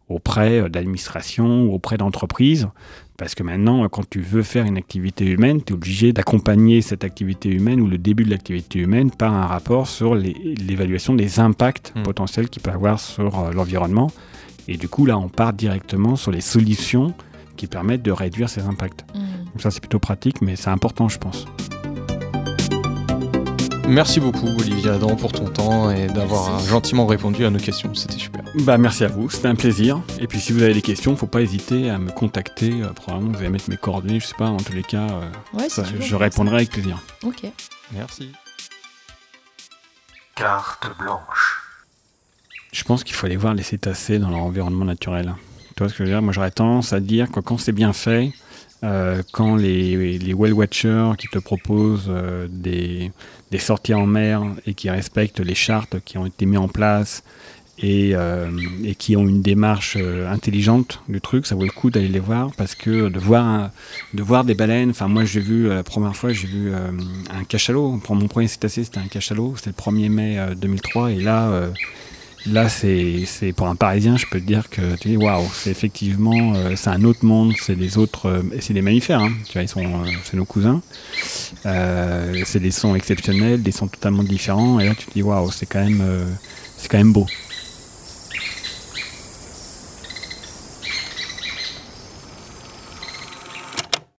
[0.09, 2.69] auprès d'administrations ou auprès d'entreprises
[3.17, 7.03] parce que maintenant, quand tu veux faire une activité humaine, tu es obligé d'accompagner cette
[7.03, 11.93] activité humaine ou le début de l'activité humaine par un rapport sur l'évaluation des impacts
[11.97, 12.03] Hmm.
[12.03, 14.11] potentiels qu'il peut avoir sur euh, l'environnement.
[14.69, 17.15] Et du coup, là, on part directement sur les solutions
[17.57, 19.05] qui permettent de réduire ces impacts.
[19.15, 21.47] Donc ça, c'est plutôt pratique, mais c'est important, je pense.
[23.89, 28.19] Merci beaucoup Olivier Adam pour ton temps et d'avoir gentiment répondu à nos questions, c'était
[28.19, 28.45] super.
[28.61, 30.01] Bah, merci à vous, c'était un plaisir.
[30.21, 32.83] Et puis si vous avez des questions, faut pas hésiter à me contacter.
[32.83, 35.31] Euh, probablement, vous allez mettre mes coordonnées, je sais pas, en tous les cas, euh,
[35.55, 36.57] Ouais, ça, si tu veux, je répondrai ça.
[36.57, 37.03] avec plaisir.
[37.25, 37.45] Ok.
[37.93, 38.31] Merci.
[40.37, 41.63] Carte blanche.
[42.73, 45.35] Je pense qu'il faut aller voir les cétacés dans leur environnement naturel.
[45.77, 46.21] Tu vois ce que je veux dire?
[46.23, 48.33] Moi, j'aurais tendance à dire que quand c'est bien fait,
[48.85, 53.11] euh, quand les, les whale watchers qui te proposent euh, des,
[53.51, 57.23] des sorties en mer et qui respectent les chartes qui ont été mises en place
[57.81, 58.51] et, euh,
[58.85, 62.19] et qui ont une démarche euh, intelligente du truc, ça vaut le coup d'aller les
[62.19, 63.71] voir parce que de voir,
[64.15, 67.45] de voir des baleines, enfin moi j'ai vu euh, la première fois j'ai vu un
[67.45, 71.21] cachalot, pour mon premier cétacé c'était un cachalot, c'était le 1er mai euh, 2003 et
[71.21, 71.71] là
[72.51, 76.55] Là, c'est pour un Parisien, je peux te dire que tu dis waouh, c'est effectivement
[76.55, 79.63] euh, c'est un autre monde, c'est des autres, euh, c'est des mammifères, hein, tu vois,
[79.63, 80.81] ils sont, euh, c'est nos cousins.
[81.65, 85.67] C'est des sons exceptionnels, des sons totalement différents, et là tu te dis waouh, c'est
[85.67, 86.03] quand même,
[86.77, 87.27] c'est quand même beau.